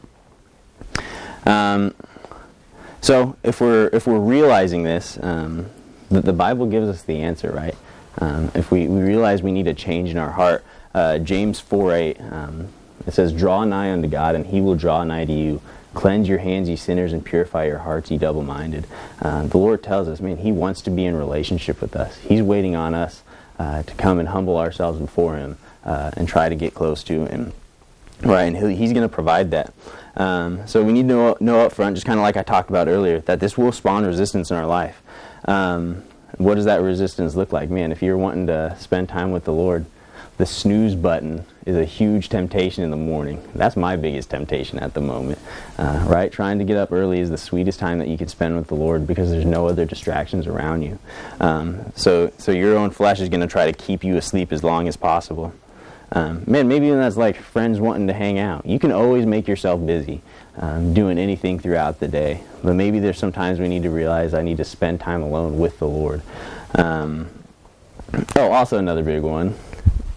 Um, 1.46 1.96
so 3.00 3.38
if 3.44 3.62
we're 3.62 3.90
if 3.94 4.08
we're 4.08 4.20
realizing 4.20 4.84
this, 4.84 5.18
um, 5.22 5.68
the, 6.10 6.20
the 6.20 6.34
Bible 6.34 6.66
gives 6.66 6.90
us 6.90 7.04
the 7.04 7.22
answer, 7.22 7.50
right? 7.50 7.76
Um, 8.20 8.52
if 8.54 8.72
we, 8.72 8.88
we 8.88 9.02
realize 9.02 9.42
we 9.42 9.52
need 9.52 9.68
a 9.68 9.74
change 9.74 10.10
in 10.10 10.18
our 10.18 10.32
heart, 10.32 10.64
uh, 10.94 11.20
James 11.20 11.60
4 11.60 11.94
8, 11.94 12.22
um, 12.22 12.68
it 13.08 13.14
says, 13.14 13.32
Draw 13.34 13.66
nigh 13.66 13.92
unto 13.92 14.08
God, 14.08 14.36
and 14.36 14.46
he 14.46 14.62
will 14.62 14.76
draw 14.76 15.04
nigh 15.04 15.26
to 15.26 15.34
you. 15.34 15.62
Cleanse 15.94 16.30
your 16.30 16.38
hands, 16.38 16.70
ye 16.70 16.76
sinners, 16.76 17.14
and 17.14 17.26
purify 17.26 17.66
your 17.66 17.80
hearts, 17.80 18.12
ye 18.12 18.18
double 18.18 18.44
minded. 18.44 18.86
Uh, 19.22 19.48
the 19.48 19.58
Lord 19.58 19.82
tells 19.82 20.08
us, 20.08 20.20
man, 20.20 20.38
He 20.38 20.52
wants 20.52 20.82
to 20.84 20.92
be 20.92 21.04
in 21.04 21.16
relationship 21.16 21.82
with 21.82 21.96
us. 21.96 22.18
He's 22.20 22.44
waiting 22.44 22.76
on 22.76 22.94
us 22.94 23.24
uh, 23.58 23.82
to 23.84 23.94
come 23.96 24.20
and 24.20 24.30
humble 24.30 24.58
ourselves 24.58 25.00
before 25.00 25.36
Him 25.36 25.58
uh, 25.84 26.12
and 26.16 26.28
try 26.28 26.48
to 26.48 26.56
get 26.56 26.76
close 26.76 27.04
to 27.06 27.26
Him. 27.26 27.54
Right, 28.22 28.54
and 28.54 28.56
He's 28.56 28.94
going 28.94 29.08
to 29.08 29.14
provide 29.14 29.50
that. 29.52 29.74
Um, 30.16 30.68
so 30.68 30.84
we 30.84 30.94
need 30.94 31.04
to 31.04 31.08
know, 31.08 31.38
know 31.40 31.62
up 31.62 31.74
front, 31.74 31.96
just 31.96 32.06
kind 32.06 32.20
of 32.20 32.24
like 32.24 32.38
I 32.38 32.44
talked 32.44 32.70
about 32.70 32.88
earlier, 32.88 33.22
that 33.22 33.40
this 33.40 33.58
will 33.58 33.72
spawn 33.72 34.06
resistance 34.06 34.52
in 34.52 34.58
our 34.58 34.68
life. 34.68 35.02
Um, 35.46 36.04
what 36.40 36.56
does 36.56 36.66
that 36.66 36.82
resistance 36.82 37.36
look 37.36 37.52
like? 37.52 37.70
Man, 37.70 37.92
if 37.92 38.02
you're 38.02 38.18
wanting 38.18 38.48
to 38.48 38.76
spend 38.80 39.10
time 39.10 39.32
with 39.32 39.44
the 39.44 39.52
Lord, 39.52 39.86
the 40.38 40.46
snooze 40.46 40.96
button 40.96 41.46
is 41.66 41.76
a 41.76 41.84
huge 41.84 42.30
temptation 42.30 42.82
in 42.82 42.92
the 42.92 42.98
morning. 42.98 43.46
That's 43.54 43.76
my 43.76 43.98
biggest 43.98 44.30
temptation 44.30 44.80
at 44.80 44.94
the 44.94 45.02
moment, 45.02 45.38
uh, 45.78 46.06
right? 46.08 46.32
Trying 46.32 46.60
to 46.60 46.64
get 46.64 46.78
up 46.78 46.94
early 46.94 47.20
is 47.20 47.30
the 47.30 47.38
sweetest 47.38 47.78
time 47.78 48.00
that 48.00 48.08
you 48.08 48.18
can 48.18 48.30
spend 48.30 48.56
with 48.56 48.68
the 48.68 48.76
Lord 48.76 49.06
because 49.06 49.32
there's 49.32 49.46
no 49.46 49.68
other 49.68 49.84
distractions 49.84 50.48
around 50.48 50.82
you. 50.82 50.98
Um, 51.42 51.92
so, 51.94 52.32
so 52.38 52.54
your 52.54 52.78
own 52.78 52.92
flesh 52.92 53.20
is 53.20 53.28
going 53.28 53.42
to 53.42 53.48
try 53.48 53.70
to 53.70 53.74
keep 53.74 54.02
you 54.02 54.16
asleep 54.16 54.54
as 54.54 54.64
long 54.64 54.88
as 54.88 54.96
possible. 54.96 55.54
Um, 56.12 56.44
man, 56.48 56.68
maybe 56.68 56.88
even 56.88 57.00
that's 57.00 57.18
like 57.18 57.36
friends 57.36 57.80
wanting 57.80 58.08
to 58.08 58.14
hang 58.14 58.40
out. 58.40 58.66
You 58.66 58.80
can 58.80 58.92
always 58.92 59.26
make 59.26 59.48
yourself 59.48 59.86
busy 59.86 60.22
um, 60.58 60.94
doing 60.94 61.18
anything 61.18 61.60
throughout 61.60 62.00
the 62.00 62.08
day. 62.08 62.42
But 62.64 62.74
maybe 62.74 63.00
there's 63.00 63.18
sometimes 63.18 63.60
we 63.60 63.68
need 63.68 63.84
to 63.84 63.92
realize 63.92 64.34
I 64.34 64.42
need 64.42 64.58
to 64.58 64.66
spend 64.66 65.00
time 65.00 65.22
alone 65.22 65.60
with 65.60 65.78
the 65.80 65.88
Lord. 65.88 66.22
Um, 66.76 67.30
oh, 68.36 68.52
also 68.52 68.78
another 68.78 69.04
big 69.04 69.22
one. 69.22 69.56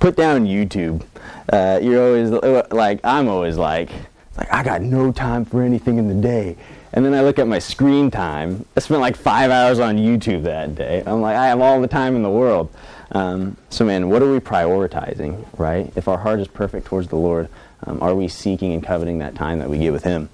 Put 0.00 0.16
down 0.16 0.46
YouTube. 0.46 1.04
Uh, 1.52 1.78
you're 1.82 2.04
always 2.04 2.30
like 2.72 3.00
I'm 3.04 3.28
always 3.28 3.56
like 3.56 3.90
like 4.36 4.52
I 4.52 4.62
got 4.64 4.82
no 4.82 5.12
time 5.12 5.44
for 5.44 5.62
anything 5.62 5.98
in 5.98 6.08
the 6.08 6.14
day. 6.14 6.56
And 6.94 7.04
then 7.04 7.14
I 7.14 7.22
look 7.22 7.38
at 7.38 7.46
my 7.46 7.58
screen 7.58 8.10
time. 8.10 8.66
I 8.76 8.80
spent 8.80 9.00
like 9.00 9.16
five 9.16 9.50
hours 9.50 9.78
on 9.78 9.96
YouTube 9.96 10.42
that 10.42 10.74
day. 10.74 11.02
I'm 11.06 11.22
like, 11.22 11.36
I 11.36 11.46
have 11.46 11.60
all 11.60 11.80
the 11.80 11.88
time 11.88 12.16
in 12.16 12.22
the 12.22 12.30
world. 12.30 12.70
Um, 13.12 13.58
so, 13.68 13.84
man, 13.84 14.08
what 14.08 14.22
are 14.22 14.32
we 14.32 14.40
prioritizing, 14.40 15.46
right? 15.58 15.92
If 15.96 16.08
our 16.08 16.18
heart 16.18 16.40
is 16.40 16.48
perfect 16.48 16.86
towards 16.86 17.08
the 17.08 17.16
Lord, 17.16 17.48
um, 17.86 18.02
are 18.02 18.14
we 18.14 18.26
seeking 18.28 18.72
and 18.72 18.82
coveting 18.82 19.18
that 19.18 19.34
time 19.34 19.58
that 19.58 19.68
we 19.68 19.78
get 19.78 19.92
with 19.92 20.04
Him? 20.04 20.30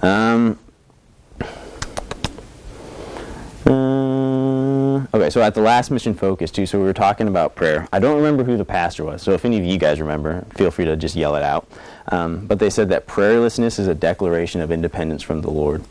Um, 0.00 0.58
uh, 3.66 5.06
okay, 5.14 5.28
so 5.28 5.42
at 5.42 5.54
the 5.54 5.60
last 5.60 5.90
mission 5.90 6.14
focus, 6.14 6.50
too, 6.50 6.64
so 6.64 6.78
we 6.78 6.84
were 6.84 6.94
talking 6.94 7.28
about 7.28 7.54
prayer. 7.54 7.86
I 7.92 7.98
don't 7.98 8.16
remember 8.16 8.42
who 8.42 8.56
the 8.56 8.64
pastor 8.64 9.04
was, 9.04 9.20
so 9.20 9.32
if 9.32 9.44
any 9.44 9.58
of 9.58 9.64
you 9.64 9.76
guys 9.76 10.00
remember, 10.00 10.46
feel 10.54 10.70
free 10.70 10.86
to 10.86 10.96
just 10.96 11.14
yell 11.14 11.36
it 11.36 11.42
out. 11.42 11.68
Um, 12.10 12.46
but 12.46 12.58
they 12.58 12.70
said 12.70 12.88
that 12.88 13.06
prayerlessness 13.06 13.78
is 13.78 13.86
a 13.86 13.94
declaration 13.94 14.62
of 14.62 14.70
independence 14.70 15.22
from 15.22 15.42
the 15.42 15.50
Lord. 15.50 15.84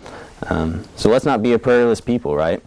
Um, 0.49 0.85
so 0.95 1.09
let's 1.09 1.25
not 1.25 1.43
be 1.43 1.53
a 1.53 1.59
prayerless 1.59 2.01
people, 2.01 2.35
right? 2.35 2.63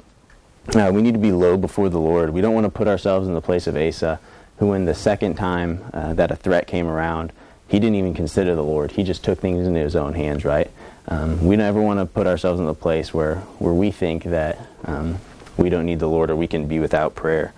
Uh, 0.74 0.88
we 0.92 1.02
need 1.02 1.14
to 1.14 1.18
be 1.18 1.33
low 1.33 1.56
before 1.56 1.88
the 1.88 1.98
Lord. 1.98 2.30
We 2.30 2.40
don't 2.40 2.54
want 2.54 2.64
to 2.64 2.70
put 2.70 2.87
ourselves 2.87 3.26
in 3.26 3.35
the 3.35 3.40
place 3.40 3.66
of 3.66 3.76
Asa, 3.76 4.20
who, 4.59 4.68
when 4.68 4.85
the 4.85 4.94
second 4.94 5.35
time 5.35 5.85
uh, 5.92 6.14
that 6.14 6.30
a 6.30 6.37
threat 6.37 6.68
came 6.68 6.87
around, 6.87 7.33
he 7.66 7.80
didn't 7.80 7.96
even 7.96 8.14
consider 8.14 8.54
the 8.54 8.62
Lord. 8.62 8.92
He 8.92 9.02
just 9.02 9.24
took 9.24 9.40
things 9.40 9.66
into 9.66 9.80
his 9.80 9.96
own 9.96 10.14
hands, 10.14 10.44
right? 10.44 10.70
Um, 11.09 11.44
we 11.44 11.56
never 11.56 11.83
want 11.83 11.98
to 11.98 12.06
put 12.06 12.28
ourselves 12.28 12.61
in 12.61 12.66
the 12.66 12.74
place 12.74 13.12
where, 13.12 13.37
where 13.59 13.72
we 13.72 13.90
think 13.90 14.22
that 14.24 14.59
um, 14.85 15.18
we 15.56 15.70
don't 15.70 15.87
need 15.87 15.98
the 15.98 16.09
Lord 16.09 16.30
or 16.30 16.37
we 16.37 16.46
can 16.46 16.68
be 16.68 16.78
without 16.78 17.16
prayer. 17.16 17.52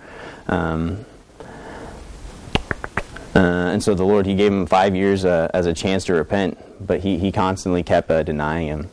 Um, 0.47 1.05
uh, 3.35 3.39
and 3.73 3.83
so 3.83 3.93
the 3.93 4.05
Lord, 4.05 4.25
He 4.25 4.33
gave 4.33 4.51
him 4.51 4.65
five 4.65 4.95
years 4.95 5.23
uh, 5.23 5.51
as 5.53 5.67
a 5.67 5.73
chance 5.73 6.05
to 6.05 6.13
repent, 6.13 6.57
but 6.85 7.01
He, 7.01 7.19
he 7.19 7.31
constantly 7.31 7.83
kept 7.83 8.09
uh, 8.09 8.23
denying 8.23 8.67
him. 8.67 8.89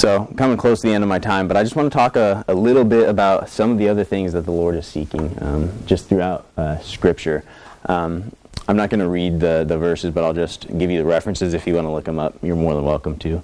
So, 0.00 0.26
I'm 0.30 0.34
coming 0.34 0.56
close 0.56 0.80
to 0.80 0.86
the 0.86 0.94
end 0.94 1.04
of 1.04 1.08
my 1.08 1.18
time, 1.18 1.46
but 1.46 1.58
I 1.58 1.62
just 1.62 1.76
want 1.76 1.92
to 1.92 1.94
talk 1.94 2.16
a, 2.16 2.42
a 2.48 2.54
little 2.54 2.84
bit 2.84 3.06
about 3.06 3.50
some 3.50 3.70
of 3.70 3.76
the 3.76 3.90
other 3.90 4.02
things 4.02 4.32
that 4.32 4.46
the 4.46 4.50
Lord 4.50 4.74
is 4.74 4.86
seeking 4.86 5.36
um, 5.42 5.70
just 5.84 6.08
throughout 6.08 6.46
uh, 6.56 6.78
Scripture. 6.78 7.44
Um, 7.84 8.32
I'm 8.66 8.78
not 8.78 8.88
going 8.88 9.00
to 9.00 9.08
read 9.10 9.40
the, 9.40 9.62
the 9.68 9.76
verses, 9.76 10.14
but 10.14 10.24
I'll 10.24 10.32
just 10.32 10.66
give 10.78 10.90
you 10.90 10.96
the 10.96 11.04
references 11.04 11.52
if 11.52 11.66
you 11.66 11.74
want 11.74 11.86
to 11.86 11.90
look 11.90 12.06
them 12.06 12.18
up. 12.18 12.34
You're 12.42 12.56
more 12.56 12.72
than 12.72 12.84
welcome 12.86 13.18
to. 13.18 13.42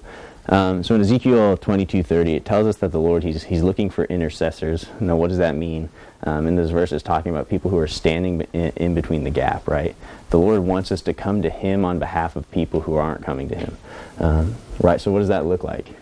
Um, 0.49 0.83
so 0.83 0.95
in 0.95 1.01
Ezekiel 1.01 1.57
22:30, 1.57 2.37
it 2.37 2.43
tells 2.43 2.65
us 2.65 2.77
that 2.77 2.91
the 2.91 2.99
Lord 2.99 3.21
he's 3.21 3.43
he's 3.43 3.61
looking 3.61 3.91
for 3.91 4.05
intercessors. 4.05 4.87
Now, 4.99 5.15
what 5.15 5.27
does 5.27 5.37
that 5.37 5.53
mean? 5.53 5.89
Um, 6.23 6.47
in 6.47 6.55
this 6.55 6.71
verse, 6.71 6.91
is 6.91 7.03
talking 7.03 7.31
about 7.31 7.49
people 7.49 7.69
who 7.69 7.77
are 7.77 7.85
standing 7.85 8.41
in, 8.53 8.71
in, 8.77 8.95
between 8.95 9.25
the 9.25 9.29
gap. 9.29 9.67
Right? 9.67 9.95
The 10.31 10.39
Lord 10.39 10.61
wants 10.61 10.91
us 10.91 11.01
to 11.01 11.13
come 11.13 11.43
to 11.43 11.51
Him 11.51 11.85
on 11.85 11.99
behalf 11.99 12.35
of 12.35 12.49
people 12.49 12.81
who 12.81 12.95
aren't 12.95 13.23
coming 13.23 13.47
to 13.49 13.55
Him. 13.55 13.77
Um, 14.17 14.55
right? 14.81 14.99
So, 14.99 15.11
what 15.11 15.19
does 15.19 15.27
that 15.27 15.45
look 15.45 15.63
like? 15.63 15.93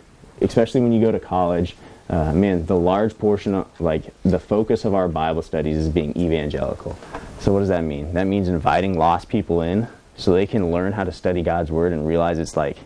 Especially 0.41 0.82
when 0.82 0.91
you 0.91 1.02
go 1.02 1.12
to 1.12 1.19
college. 1.19 1.76
Uh, 2.08 2.34
man, 2.34 2.65
the 2.67 2.78
large 2.78 3.17
portion 3.17 3.56
of 3.56 3.82
like 3.82 4.13
the 4.24 4.38
focus 4.38 4.86
of 4.86 4.93
our 4.93 5.08
Bible 5.08 5.41
studies 5.41 5.78
is 5.78 5.89
being 5.89 6.15
evangelical. 6.15 6.98
So, 7.39 7.52
what 7.52 7.60
does 7.60 7.69
that 7.69 7.84
mean? 7.84 8.13
That 8.13 8.26
means 8.26 8.48
inviting 8.48 8.98
lost 8.98 9.28
people 9.28 9.62
in 9.62 9.88
so 10.15 10.34
they 10.34 10.45
can 10.45 10.71
learn 10.71 10.93
how 10.93 11.04
to 11.04 11.12
study 11.12 11.41
God's 11.41 11.71
Word 11.71 11.93
and 11.93 12.08
realize 12.08 12.38
it's 12.38 12.56
like 12.56 12.78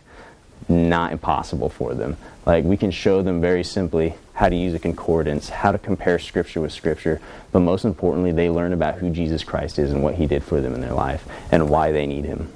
not 0.70 1.12
impossible 1.12 1.70
for 1.70 1.94
them. 1.94 2.18
Like 2.46 2.64
we 2.64 2.78
can 2.78 2.92
show 2.92 3.22
them 3.22 3.42
very 3.42 3.64
simply 3.64 4.16
how 4.34 4.50
to 4.50 4.56
use 4.56 4.74
a 4.74 4.80
concordance, 4.80 5.50
how 5.50 5.72
to 5.72 5.78
compare 5.78 6.18
scripture 6.20 6.62
with 6.62 6.72
scripture, 6.72 7.20
but 7.52 7.60
most 7.60 7.84
importantly, 7.84 8.32
they 8.32 8.50
learn 8.50 8.72
about 8.72 8.96
who 8.96 9.10
Jesus 9.10 9.44
Christ 9.44 9.80
is 9.80 9.92
and 9.92 10.02
what 10.02 10.16
he 10.16 10.28
did 10.28 10.44
for 10.44 10.62
them 10.62 10.74
in 10.74 10.82
their 10.82 10.94
life 10.94 11.28
and 11.52 11.70
why 11.70 11.92
they 11.92 12.06
need 12.06 12.26
him. 12.26 12.52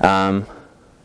Um, 0.00 0.46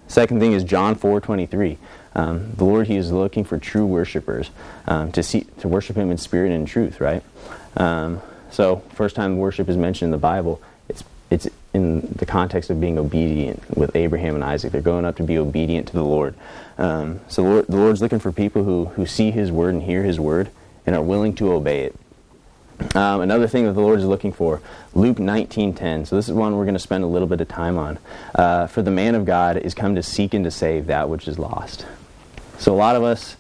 second 0.08 0.40
thing 0.40 0.54
is 0.54 0.64
John 0.64 0.96
4:23. 0.96 1.78
Um, 2.14 2.52
the 2.58 2.66
Lord, 2.66 2.88
He 2.88 2.98
is 2.98 3.12
looking 3.12 3.44
for 3.44 3.58
true 3.58 3.86
worshipers 3.86 4.50
um, 4.88 5.12
to 5.14 5.24
see 5.24 5.42
to 5.60 5.68
worship 5.68 5.96
Him 5.96 6.12
in 6.12 6.18
spirit 6.18 6.52
and 6.52 6.62
in 6.62 6.66
truth. 6.66 7.00
Right. 7.00 7.24
Um, 7.78 8.22
so, 8.50 8.84
first 8.94 9.16
time 9.16 9.38
worship 9.38 9.70
is 9.70 9.78
mentioned 9.78 10.08
in 10.08 10.12
the 10.12 10.18
Bible, 10.18 10.62
it's 10.90 11.04
it's 11.30 11.48
in 11.74 12.02
the 12.02 12.26
context 12.26 12.70
of 12.70 12.82
being 12.82 12.98
obedient 12.98 13.64
with 13.78 13.96
Abraham 13.96 14.36
and 14.36 14.44
Isaac. 14.44 14.72
They're 14.72 14.82
going 14.82 15.06
up 15.06 15.16
to 15.18 15.24
be 15.24 15.38
obedient 15.38 15.88
to 15.88 15.94
the 15.94 16.04
Lord. 16.04 16.36
Um, 16.78 17.22
so 17.28 17.44
the, 17.44 17.50
Lord, 17.50 17.68
the 17.68 17.78
Lord's 17.78 18.02
looking 18.02 18.20
for 18.20 18.32
people 18.32 18.64
who, 18.64 18.86
who 18.86 19.06
see 19.06 19.32
His 19.32 19.52
word 19.52 19.74
and 19.74 19.84
hear 19.84 20.04
His 20.04 20.20
word 20.20 20.50
and 20.86 20.96
are 20.96 21.02
willing 21.02 21.34
to 21.36 21.54
obey 21.54 21.86
it. 21.86 21.96
Um, 22.96 23.22
another 23.22 23.48
thing 23.48 23.66
that 23.66 23.74
the 23.74 23.82
Lord 23.82 24.00
is 24.00 24.06
looking 24.06 24.34
for, 24.34 24.60
Luke 24.94 25.18
19:10. 25.18 26.08
So 26.08 26.16
this 26.16 26.28
is 26.28 26.34
one 26.34 26.58
we're 26.58 26.66
going 26.66 26.74
to 26.74 26.80
spend 26.80 27.04
a 27.04 27.08
little 27.08 27.28
bit 27.28 27.40
of 27.40 27.48
time 27.48 27.78
on. 27.78 28.00
Uh, 28.34 28.68
for 28.68 28.82
the 28.82 28.92
man 28.92 29.16
of 29.16 29.24
God 29.26 29.58
is 29.58 29.74
come 29.74 29.96
to 29.96 30.04
seek 30.04 30.34
and 30.34 30.44
to 30.44 30.52
save 30.52 30.88
that 30.88 31.08
which 31.08 31.28
is 31.28 31.38
lost. 31.38 31.86
So 32.62 32.72
a 32.72 32.78
lot 32.78 32.96
of 32.96 33.02
us, 33.02 33.38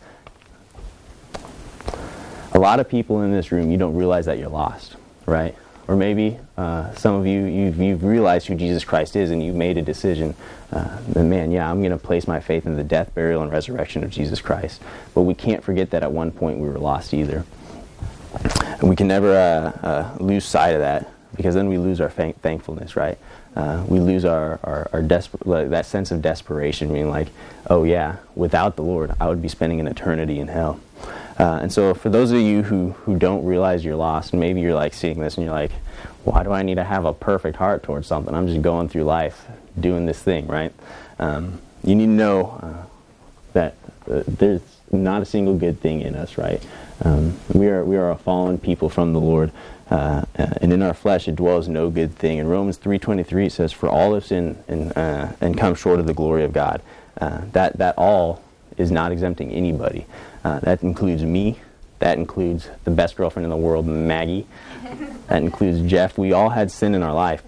a 2.53 2.59
lot 2.59 2.79
of 2.79 2.89
people 2.89 3.21
in 3.21 3.31
this 3.31 3.51
room, 3.51 3.69
you 3.69 3.77
don't 3.77 3.93
realize 3.93 4.25
that 4.25 4.39
you're 4.39 4.49
lost, 4.49 4.95
right? 5.27 5.55
Or 5.87 5.95
maybe 5.95 6.39
uh, 6.57 6.91
some 6.95 7.13
of 7.13 7.27
you, 7.27 7.43
you've, 7.43 7.77
you've, 7.77 8.03
realized 8.03 8.47
who 8.47 8.55
Jesus 8.55 8.83
Christ 8.83 9.15
is 9.15 9.29
and 9.29 9.43
you've 9.43 9.53
made 9.53 9.77
a 9.77 9.83
decision. 9.83 10.33
Uh, 10.71 10.97
and 11.15 11.29
man, 11.29 11.51
yeah, 11.51 11.69
I'm 11.69 11.81
going 11.81 11.91
to 11.91 11.99
place 11.99 12.27
my 12.27 12.39
faith 12.39 12.65
in 12.65 12.77
the 12.77 12.83
death, 12.83 13.13
burial, 13.13 13.43
and 13.43 13.51
resurrection 13.51 14.03
of 14.03 14.09
Jesus 14.09 14.41
Christ. 14.41 14.81
But 15.13 15.21
we 15.21 15.35
can't 15.35 15.63
forget 15.63 15.91
that 15.91 16.01
at 16.01 16.11
one 16.11 16.31
point 16.31 16.57
we 16.57 16.67
were 16.67 16.79
lost 16.79 17.13
either. 17.13 17.45
And 18.55 18.89
we 18.89 18.95
can 18.95 19.07
never 19.07 19.37
uh, 19.37 19.85
uh 19.85 20.17
lose 20.19 20.45
sight 20.45 20.71
of 20.71 20.79
that 20.79 21.07
because 21.35 21.53
then 21.53 21.69
we 21.69 21.77
lose 21.77 22.01
our 22.01 22.09
thank- 22.09 22.41
thankfulness, 22.41 22.95
right? 22.95 23.19
Uh, 23.55 23.83
we 23.87 23.99
lose 23.99 24.23
our, 24.23 24.59
our, 24.63 24.89
our 24.93 25.01
desper- 25.01 25.69
that 25.69 25.85
sense 25.85 26.11
of 26.11 26.21
desperation, 26.21 26.93
being 26.93 27.09
like, 27.09 27.27
oh 27.69 27.83
yeah, 27.83 28.17
without 28.35 28.75
the 28.75 28.81
Lord, 28.81 29.11
I 29.19 29.27
would 29.27 29.41
be 29.41 29.49
spending 29.49 29.79
an 29.79 29.87
eternity 29.87 30.39
in 30.39 30.47
hell. 30.47 30.79
Uh, 31.37 31.59
and 31.61 31.73
so, 31.73 31.93
for 31.93 32.09
those 32.09 32.31
of 32.31 32.39
you 32.39 32.63
who, 32.63 32.91
who 32.91 33.17
don't 33.17 33.43
realize 33.43 33.83
you're 33.83 33.95
lost, 33.95 34.31
and 34.31 34.39
maybe 34.39 34.61
you're 34.61 34.75
like 34.75 34.93
seeing 34.93 35.19
this 35.19 35.37
and 35.37 35.45
you're 35.45 35.53
like, 35.53 35.71
why 36.23 36.43
do 36.43 36.51
I 36.51 36.61
need 36.61 36.75
to 36.75 36.83
have 36.83 37.05
a 37.05 37.13
perfect 37.13 37.57
heart 37.57 37.83
towards 37.83 38.07
something? 38.07 38.33
I'm 38.33 38.47
just 38.47 38.61
going 38.61 38.89
through 38.89 39.03
life 39.03 39.47
doing 39.79 40.05
this 40.05 40.21
thing, 40.21 40.47
right? 40.47 40.73
Um, 41.19 41.59
you 41.83 41.95
need 41.95 42.05
to 42.05 42.11
know 42.11 42.59
uh, 42.61 42.85
that 43.53 43.75
uh, 44.09 44.23
there's 44.27 44.61
not 44.91 45.21
a 45.21 45.25
single 45.25 45.55
good 45.55 45.79
thing 45.79 46.01
in 46.01 46.15
us, 46.15 46.37
right? 46.37 46.63
Um, 47.03 47.37
we 47.53 47.67
are 47.69 47.83
we 47.83 47.97
are 47.97 48.11
a 48.11 48.17
fallen 48.17 48.59
people 48.59 48.89
from 48.89 49.13
the 49.13 49.19
Lord, 49.19 49.51
uh, 49.91 50.25
uh 50.39 50.53
and 50.61 50.73
in 50.73 50.81
our 50.81 50.93
flesh 50.93 51.27
it 51.27 51.35
dwells 51.35 51.67
no 51.67 51.89
good 51.89 52.15
thing. 52.15 52.39
In 52.39 52.47
Romans 52.47 52.77
three 52.77 52.97
twenty 52.97 53.23
three 53.23 53.45
it 53.45 53.51
says, 53.51 53.71
"For 53.71 53.87
all 53.89 54.13
have 54.13 54.25
sinned 54.25 54.63
and 54.67 54.97
uh, 54.97 55.33
and 55.41 55.57
come 55.57 55.75
short 55.75 55.99
of 55.99 56.07
the 56.07 56.13
glory 56.13 56.43
of 56.43 56.53
God." 56.53 56.81
Uh, 57.19 57.41
that 57.51 57.77
that 57.77 57.95
all 57.97 58.41
is 58.77 58.91
not 58.91 59.11
exempting 59.11 59.51
anybody. 59.51 60.05
Uh, 60.43 60.59
that 60.61 60.81
includes 60.81 61.23
me. 61.23 61.59
That 61.99 62.17
includes 62.17 62.67
the 62.83 62.91
best 62.91 63.15
girlfriend 63.15 63.43
in 63.43 63.51
the 63.51 63.57
world, 63.57 63.85
Maggie. 63.85 64.47
that 65.27 65.43
includes 65.43 65.87
Jeff. 65.89 66.17
We 66.17 66.33
all 66.33 66.49
had 66.49 66.71
sin 66.71 66.95
in 66.95 67.03
our 67.03 67.13
life. 67.13 67.43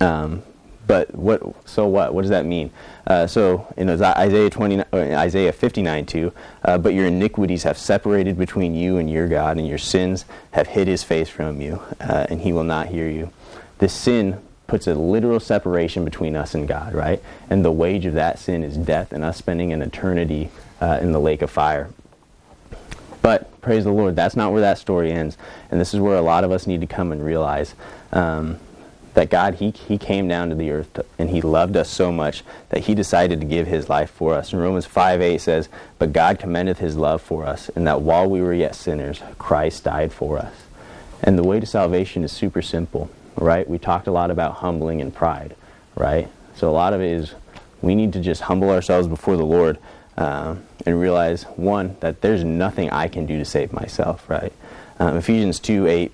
Um, 0.00 0.42
but 0.86 1.14
what? 1.14 1.42
So 1.66 1.86
what? 1.86 2.14
What 2.14 2.22
does 2.22 2.30
that 2.30 2.46
mean? 2.46 2.70
Uh, 3.06 3.26
so 3.26 3.72
in 3.76 3.88
Isaiah 3.88 4.50
20, 4.50 4.80
uh, 4.80 4.84
Isaiah 4.92 5.52
59 5.52 6.06
2, 6.06 6.32
uh, 6.64 6.78
but 6.78 6.94
your 6.94 7.06
iniquities 7.06 7.62
have 7.62 7.78
separated 7.78 8.38
between 8.38 8.74
you 8.74 8.98
and 8.98 9.10
your 9.10 9.28
God, 9.28 9.58
and 9.58 9.66
your 9.66 9.78
sins 9.78 10.24
have 10.52 10.68
hid 10.68 10.88
His 10.88 11.02
face 11.02 11.28
from 11.28 11.60
you, 11.60 11.80
uh, 12.00 12.26
and 12.28 12.40
He 12.40 12.52
will 12.52 12.64
not 12.64 12.88
hear 12.88 13.08
you. 13.08 13.30
This 13.78 13.92
sin 13.92 14.40
puts 14.66 14.86
a 14.86 14.94
literal 14.94 15.40
separation 15.40 16.04
between 16.04 16.34
us 16.36 16.54
and 16.54 16.66
God, 16.66 16.94
right? 16.94 17.22
And 17.50 17.64
the 17.64 17.72
wage 17.72 18.06
of 18.06 18.14
that 18.14 18.38
sin 18.38 18.62
is 18.62 18.76
death, 18.76 19.12
and 19.12 19.24
us 19.24 19.36
spending 19.36 19.72
an 19.72 19.82
eternity 19.82 20.50
uh, 20.80 20.98
in 21.00 21.12
the 21.12 21.20
lake 21.20 21.42
of 21.42 21.50
fire. 21.50 21.90
But 23.24 23.60
praise 23.62 23.84
the 23.84 23.90
Lord, 23.90 24.16
that's 24.16 24.36
not 24.36 24.52
where 24.52 24.60
that 24.60 24.76
story 24.76 25.10
ends. 25.10 25.38
And 25.70 25.80
this 25.80 25.94
is 25.94 26.00
where 26.00 26.16
a 26.16 26.22
lot 26.22 26.44
of 26.44 26.50
us 26.50 26.66
need 26.66 26.82
to 26.82 26.86
come 26.86 27.10
and 27.10 27.24
realize 27.24 27.74
um, 28.12 28.60
that 29.14 29.30
God, 29.30 29.54
he, 29.54 29.70
he 29.70 29.96
came 29.96 30.28
down 30.28 30.50
to 30.50 30.54
the 30.54 30.70
earth 30.70 30.92
to, 30.94 31.06
and 31.18 31.30
He 31.30 31.40
loved 31.40 31.76
us 31.76 31.88
so 31.88 32.12
much 32.12 32.44
that 32.70 32.84
He 32.84 32.94
decided 32.94 33.40
to 33.40 33.46
give 33.46 33.66
His 33.66 33.88
life 33.88 34.10
for 34.10 34.34
us. 34.34 34.52
And 34.52 34.60
Romans 34.60 34.86
5 34.86 35.22
8 35.22 35.40
says, 35.40 35.68
But 35.98 36.12
God 36.12 36.38
commendeth 36.38 36.78
His 36.78 36.96
love 36.96 37.22
for 37.22 37.46
us, 37.46 37.68
and 37.70 37.86
that 37.86 38.02
while 38.02 38.28
we 38.28 38.42
were 38.42 38.54
yet 38.54 38.74
sinners, 38.74 39.22
Christ 39.38 39.84
died 39.84 40.12
for 40.12 40.38
us. 40.38 40.54
And 41.22 41.38
the 41.38 41.44
way 41.44 41.60
to 41.60 41.66
salvation 41.66 42.24
is 42.24 42.32
super 42.32 42.60
simple, 42.60 43.08
right? 43.36 43.68
We 43.68 43.78
talked 43.78 44.06
a 44.06 44.12
lot 44.12 44.30
about 44.30 44.56
humbling 44.56 45.00
and 45.00 45.14
pride, 45.14 45.56
right? 45.94 46.28
So 46.54 46.68
a 46.68 46.72
lot 46.72 46.92
of 46.92 47.00
it 47.00 47.12
is 47.12 47.34
we 47.80 47.94
need 47.94 48.12
to 48.14 48.20
just 48.20 48.42
humble 48.42 48.70
ourselves 48.70 49.08
before 49.08 49.36
the 49.36 49.44
Lord 49.44 49.78
um, 50.16 50.62
and 50.84 51.00
realize, 51.00 51.44
one, 51.44 51.96
that 52.00 52.20
there's 52.20 52.44
nothing 52.44 52.90
I 52.90 53.08
can 53.08 53.26
do 53.26 53.38
to 53.38 53.44
save 53.44 53.72
myself, 53.72 54.28
right? 54.28 54.52
Um, 54.98 55.16
Ephesians 55.16 55.58
2 55.60 55.86
8 55.86 56.12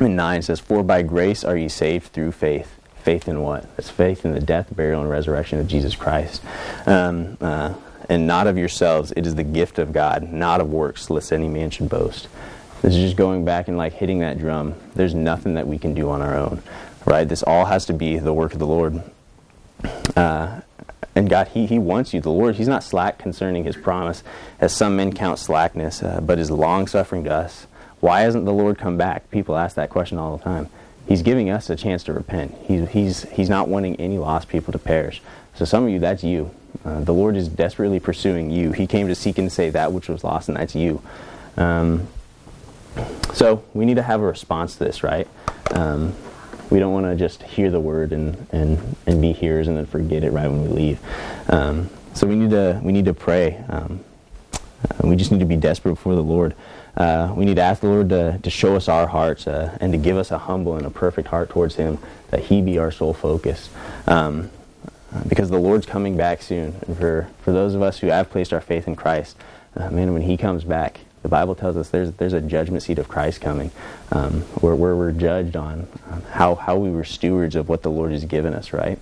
and 0.00 0.16
9 0.16 0.42
says, 0.42 0.60
For 0.60 0.82
by 0.82 1.02
grace 1.02 1.44
are 1.44 1.56
ye 1.56 1.68
saved 1.68 2.12
through 2.12 2.32
faith. 2.32 2.74
Faith 3.02 3.28
in 3.28 3.42
what? 3.42 3.66
It's 3.78 3.90
faith 3.90 4.24
in 4.24 4.32
the 4.32 4.40
death, 4.40 4.74
burial, 4.74 5.00
and 5.00 5.10
resurrection 5.10 5.58
of 5.58 5.66
Jesus 5.66 5.94
Christ. 5.94 6.42
Um, 6.86 7.38
uh, 7.40 7.74
and 8.08 8.26
not 8.26 8.46
of 8.46 8.56
yourselves. 8.56 9.12
It 9.16 9.26
is 9.26 9.34
the 9.34 9.44
gift 9.44 9.78
of 9.78 9.92
God, 9.92 10.32
not 10.32 10.60
of 10.60 10.70
works, 10.70 11.10
lest 11.10 11.32
any 11.32 11.48
man 11.48 11.70
should 11.70 11.88
boast. 11.88 12.28
This 12.82 12.94
is 12.94 13.02
just 13.02 13.16
going 13.16 13.44
back 13.44 13.68
and 13.68 13.76
like 13.76 13.94
hitting 13.94 14.20
that 14.20 14.38
drum. 14.38 14.74
There's 14.94 15.14
nothing 15.14 15.54
that 15.54 15.66
we 15.66 15.78
can 15.78 15.94
do 15.94 16.10
on 16.10 16.22
our 16.22 16.36
own, 16.36 16.62
right? 17.04 17.28
This 17.28 17.42
all 17.42 17.66
has 17.66 17.86
to 17.86 17.92
be 17.92 18.18
the 18.18 18.32
work 18.32 18.52
of 18.52 18.58
the 18.58 18.66
Lord. 18.66 19.02
Uh, 20.16 20.60
and 21.14 21.28
God, 21.28 21.48
he, 21.48 21.66
he 21.66 21.78
wants 21.78 22.14
you. 22.14 22.20
The 22.20 22.30
Lord, 22.30 22.54
He's 22.54 22.68
not 22.68 22.84
slack 22.84 23.18
concerning 23.18 23.64
His 23.64 23.76
promise, 23.76 24.22
as 24.60 24.74
some 24.74 24.96
men 24.96 25.12
count 25.12 25.40
slackness, 25.40 26.02
uh, 26.02 26.20
but 26.20 26.38
is 26.38 26.50
long 26.50 26.86
suffering 26.86 27.24
to 27.24 27.32
us. 27.32 27.66
Why 28.00 28.20
hasn't 28.20 28.44
the 28.44 28.52
Lord 28.52 28.78
come 28.78 28.96
back? 28.96 29.30
People 29.30 29.56
ask 29.56 29.76
that 29.76 29.90
question 29.90 30.18
all 30.18 30.36
the 30.36 30.44
time. 30.44 30.68
He's 31.08 31.22
giving 31.22 31.50
us 31.50 31.70
a 31.70 31.76
chance 31.76 32.04
to 32.04 32.12
repent. 32.12 32.54
He's, 32.66 32.88
he's, 32.90 33.22
he's 33.30 33.48
not 33.48 33.68
wanting 33.68 33.96
any 33.96 34.18
lost 34.18 34.48
people 34.48 34.72
to 34.72 34.78
perish. 34.78 35.22
So 35.54 35.64
some 35.64 35.84
of 35.84 35.90
you, 35.90 35.98
that's 35.98 36.22
you. 36.22 36.54
Uh, 36.84 37.00
the 37.00 37.14
Lord 37.14 37.36
is 37.36 37.48
desperately 37.48 37.98
pursuing 37.98 38.50
you. 38.50 38.72
He 38.72 38.86
came 38.86 39.08
to 39.08 39.14
seek 39.14 39.38
and 39.38 39.50
save 39.50 39.72
that 39.72 39.92
which 39.92 40.08
was 40.08 40.22
lost, 40.22 40.48
and 40.48 40.56
that's 40.56 40.74
you. 40.74 41.02
Um, 41.56 42.06
so 43.32 43.64
we 43.74 43.84
need 43.84 43.96
to 43.96 44.02
have 44.02 44.20
a 44.20 44.26
response 44.26 44.74
to 44.74 44.84
this, 44.84 45.02
right? 45.02 45.26
Um, 45.72 46.14
we 46.70 46.78
don't 46.78 46.92
want 46.92 47.06
to 47.06 47.16
just 47.16 47.42
hear 47.42 47.70
the 47.70 47.80
word 47.80 48.12
and, 48.12 48.46
and, 48.52 48.96
and 49.06 49.20
be 49.20 49.32
hearers 49.32 49.68
and 49.68 49.76
then 49.76 49.86
forget 49.86 50.22
it 50.22 50.32
right 50.32 50.48
when 50.48 50.62
we 50.62 50.68
leave. 50.68 51.00
Um, 51.48 51.88
so 52.14 52.26
we 52.26 52.34
need 52.34 52.50
to 52.50 52.80
we 52.82 52.92
need 52.92 53.04
to 53.04 53.14
pray. 53.14 53.64
Um, 53.68 54.04
we 55.02 55.16
just 55.16 55.32
need 55.32 55.40
to 55.40 55.46
be 55.46 55.56
desperate 55.56 55.92
before 55.92 56.14
the 56.14 56.22
Lord. 56.22 56.54
Uh, 56.96 57.32
we 57.36 57.44
need 57.44 57.56
to 57.56 57.62
ask 57.62 57.80
the 57.80 57.88
Lord 57.88 58.08
to, 58.08 58.38
to 58.42 58.50
show 58.50 58.74
us 58.74 58.88
our 58.88 59.06
hearts 59.06 59.46
uh, 59.46 59.76
and 59.80 59.92
to 59.92 59.98
give 59.98 60.16
us 60.16 60.30
a 60.30 60.38
humble 60.38 60.76
and 60.76 60.86
a 60.86 60.90
perfect 60.90 61.28
heart 61.28 61.50
towards 61.50 61.76
Him, 61.76 61.98
that 62.30 62.40
He 62.40 62.60
be 62.60 62.78
our 62.78 62.90
sole 62.90 63.14
focus. 63.14 63.70
Um, 64.06 64.50
because 65.26 65.48
the 65.48 65.58
Lord's 65.58 65.86
coming 65.86 66.16
back 66.16 66.42
soon. 66.42 66.74
And 66.86 66.96
for, 66.96 67.28
for 67.42 67.52
those 67.52 67.74
of 67.74 67.82
us 67.82 67.98
who 67.98 68.08
have 68.08 68.30
placed 68.30 68.52
our 68.52 68.60
faith 68.60 68.86
in 68.86 68.96
Christ, 68.96 69.36
uh, 69.76 69.90
man, 69.90 70.12
when 70.12 70.22
He 70.22 70.36
comes 70.36 70.64
back, 70.64 71.00
the 71.22 71.28
Bible 71.28 71.54
tells 71.54 71.76
us 71.76 71.88
there's, 71.90 72.12
there's 72.12 72.32
a 72.32 72.40
judgment 72.40 72.82
seat 72.82 72.98
of 72.98 73.08
Christ 73.08 73.40
coming 73.40 73.70
um, 74.12 74.42
where, 74.60 74.74
where 74.74 74.94
we're 74.94 75.12
judged 75.12 75.56
on 75.56 75.88
um, 76.10 76.22
how, 76.30 76.54
how 76.54 76.76
we 76.76 76.90
were 76.90 77.04
stewards 77.04 77.56
of 77.56 77.68
what 77.68 77.82
the 77.82 77.90
Lord 77.90 78.12
has 78.12 78.24
given 78.24 78.54
us, 78.54 78.72
right? 78.72 78.98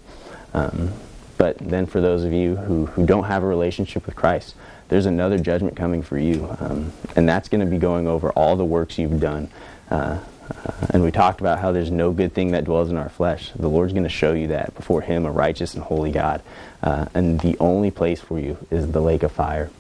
Um, 0.55 0.93
but 1.39 1.59
then 1.59 1.87
for 1.87 2.01
those 2.01 2.25
of 2.25 2.33
you 2.33 2.57
who, 2.57 2.87
who 2.87 3.05
don't 3.05 3.25
have 3.25 3.43
a 3.43 3.47
relationship 3.47 4.07
with 4.07 4.17
Christ, 4.17 4.55
there's 4.89 5.07
another 5.07 5.39
judgment 5.39 5.77
coming 5.77 6.03
for 6.03 6.19
you. 6.19 6.49
Um, 6.61 6.93
and 7.15 7.29
that's 7.29 7.49
going 7.49 7.61
to 7.61 7.67
be 7.67 7.79
going 7.79 8.07
over 8.07 8.31
all 8.31 8.57
the 8.57 8.65
works 8.65 8.99
you've 8.99 9.21
done. 9.21 9.49
Uh, 9.91 10.19
Uh, 10.49 10.71
and 10.91 11.03
we 11.03 11.11
talked 11.11 11.41
about 11.41 11.59
how 11.59 11.73
there's 11.73 11.91
no 11.91 12.13
good 12.13 12.33
thing 12.33 12.53
that 12.53 12.65
dwells 12.65 12.89
in 12.89 12.97
our 12.97 13.09
flesh. 13.09 13.51
The 13.57 13.69
Lord's 13.69 13.93
going 13.93 14.05
to 14.05 14.09
show 14.09 14.33
you 14.33 14.47
that 14.49 14.73
before 14.77 15.01
Him, 15.01 15.27
a 15.27 15.31
righteous 15.33 15.75
and 15.75 15.83
holy 15.83 16.13
God. 16.13 16.41
Uh, 16.85 17.07
and 17.15 17.41
the 17.41 17.57
only 17.59 17.91
place 17.91 18.21
for 18.21 18.39
you 18.39 18.57
is 18.71 18.93
the 18.93 19.01
lake 19.01 19.25
of 19.25 19.33
fire. 19.33 19.71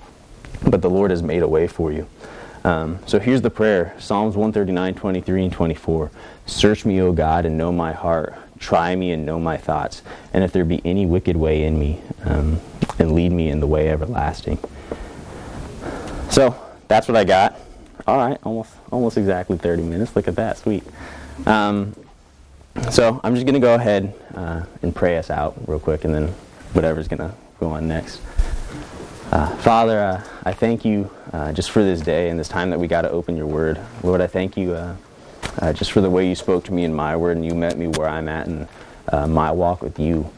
But 0.66 0.82
the 0.82 0.90
Lord 0.90 1.12
has 1.12 1.22
made 1.22 1.42
a 1.42 1.48
way 1.48 1.68
for 1.68 1.92
you. 1.92 2.08
Um, 2.64 2.98
so 3.06 3.20
here's 3.20 3.42
the 3.42 3.50
prayer 3.50 3.94
Psalms 4.00 4.34
139, 4.36 4.94
23, 4.94 5.44
and 5.44 5.52
24. 5.52 6.10
Search 6.46 6.84
me, 6.84 7.00
O 7.00 7.12
God, 7.12 7.46
and 7.46 7.56
know 7.56 7.70
my 7.70 7.92
heart. 7.92 8.34
Try 8.58 8.96
me 8.96 9.12
and 9.12 9.26
know 9.26 9.38
my 9.38 9.56
thoughts. 9.56 10.02
And 10.32 10.42
if 10.44 10.52
there 10.52 10.64
be 10.64 10.80
any 10.84 11.06
wicked 11.06 11.36
way 11.36 11.64
in 11.64 11.78
me, 11.78 12.00
um, 12.24 12.60
and 12.98 13.12
lead 13.12 13.32
me 13.32 13.48
in 13.48 13.60
the 13.60 13.66
way 13.66 13.88
everlasting. 13.90 14.58
So 16.30 16.56
that's 16.88 17.08
what 17.08 17.16
I 17.16 17.24
got. 17.24 17.58
All 18.06 18.16
right, 18.16 18.38
almost 18.44 18.72
almost 18.90 19.18
exactly 19.18 19.56
30 19.56 19.82
minutes. 19.82 20.14
Look 20.14 20.28
at 20.28 20.36
that, 20.36 20.58
sweet. 20.58 20.84
Um, 21.44 21.94
so 22.90 23.20
I'm 23.24 23.34
just 23.34 23.46
to 23.54 23.66
go 23.66 23.74
ahead 23.74 24.14
uh, 24.34 24.64
and 24.82 24.94
pray 24.94 25.18
us 25.18 25.30
out 25.30 25.56
real 25.66 25.80
quick, 25.80 26.04
and 26.04 26.14
then 26.14 26.28
whatever's 26.72 27.08
to 27.18 27.34
go 27.58 27.68
on 27.68 27.88
next. 27.88 28.20
Uh, 29.32 29.54
Father, 29.56 29.98
uh, 30.00 30.22
I 30.44 30.52
thank 30.52 30.84
you 30.84 31.10
uh, 31.32 31.52
just 31.52 31.70
for 31.70 31.82
this 31.82 32.00
day 32.00 32.28
and 32.28 32.38
this 32.38 32.48
time 32.48 32.70
that 32.70 32.78
we 32.78 32.86
got 32.86 33.02
to 33.02 33.10
open 33.10 33.36
your 33.36 33.46
word. 33.46 33.80
Lord, 34.02 34.20
I 34.20 34.28
thank 34.28 34.56
you 34.56 34.74
uh, 35.60 35.66
uh, 35.66 35.72
just 35.72 35.92
for 35.92 36.00
the 36.00 36.10
way 36.10 36.28
you 36.28 36.34
spoke 36.34 36.64
to 36.64 36.72
me 36.72 36.84
in 36.84 36.94
my 36.94 37.16
word 37.16 37.36
and 37.36 37.44
you 37.44 37.54
met 37.54 37.78
me 37.78 37.86
where 37.86 38.08
I'm 38.08 38.28
at 38.28 38.46
in 38.46 38.68
uh, 39.08 39.26
my 39.26 39.50
walk 39.52 39.82
with 39.82 39.98
you. 39.98 40.30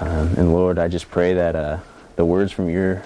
Um, 0.00 0.34
and 0.36 0.52
Lord, 0.52 0.78
I 0.78 0.88
just 0.88 1.10
pray 1.10 1.34
that 1.34 1.82
the 2.16 2.24
words 2.24 2.52
from 2.52 2.68
your 2.68 3.02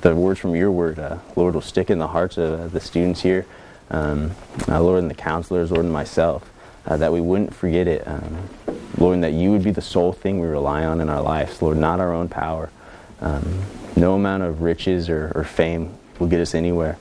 the 0.00 0.14
words 0.14 0.38
from 0.38 0.54
your 0.54 0.70
word, 0.70 0.98
Lord, 1.34 1.54
will 1.54 1.60
stick 1.60 1.90
in 1.90 1.98
the 1.98 2.06
hearts 2.06 2.38
of 2.38 2.72
the 2.72 2.80
students 2.80 3.22
here, 3.22 3.46
um, 3.90 4.32
Lord, 4.68 5.00
and 5.00 5.10
the 5.10 5.14
counselors, 5.14 5.72
Lord, 5.72 5.84
and 5.84 5.92
myself, 5.92 6.48
that 6.84 7.12
we 7.12 7.20
wouldn't 7.20 7.54
forget 7.54 7.88
it. 7.88 8.06
Um, 8.06 8.48
Lord, 8.98 9.14
and 9.14 9.24
that 9.24 9.32
you 9.32 9.52
would 9.52 9.62
be 9.62 9.70
the 9.70 9.80
sole 9.80 10.12
thing 10.12 10.40
we 10.40 10.46
rely 10.46 10.84
on 10.84 11.00
in 11.00 11.08
our 11.08 11.22
lives, 11.22 11.62
Lord, 11.62 11.76
not 11.76 12.00
our 12.00 12.12
own 12.12 12.28
power. 12.28 12.70
Um, 13.20 13.62
no 13.96 14.14
amount 14.14 14.42
of 14.42 14.62
riches 14.62 15.08
or, 15.08 15.32
or 15.34 15.44
fame 15.44 15.96
will 16.18 16.28
get 16.28 16.40
us 16.40 16.54
anywhere. 16.54 16.98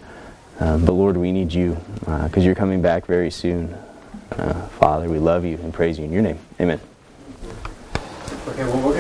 Um, 0.60 0.86
but 0.86 0.94
Lord, 0.94 1.18
we 1.18 1.32
need 1.32 1.54
you 1.54 1.78
because 2.00 2.38
uh, 2.38 2.42
you're 2.42 2.56
coming 2.56 2.82
back 2.82 3.06
very 3.06 3.30
soon. 3.30 3.76
Uh, 4.38 4.54
Father, 4.80 5.10
we 5.10 5.18
love 5.18 5.44
you 5.46 5.58
and 5.58 5.74
praise 5.74 5.98
you 5.98 6.06
in 6.06 6.12
your 6.12 6.22
name. 6.22 6.38
Amen. 6.60 6.80
Okay, 8.48 8.64
well, 8.66 8.94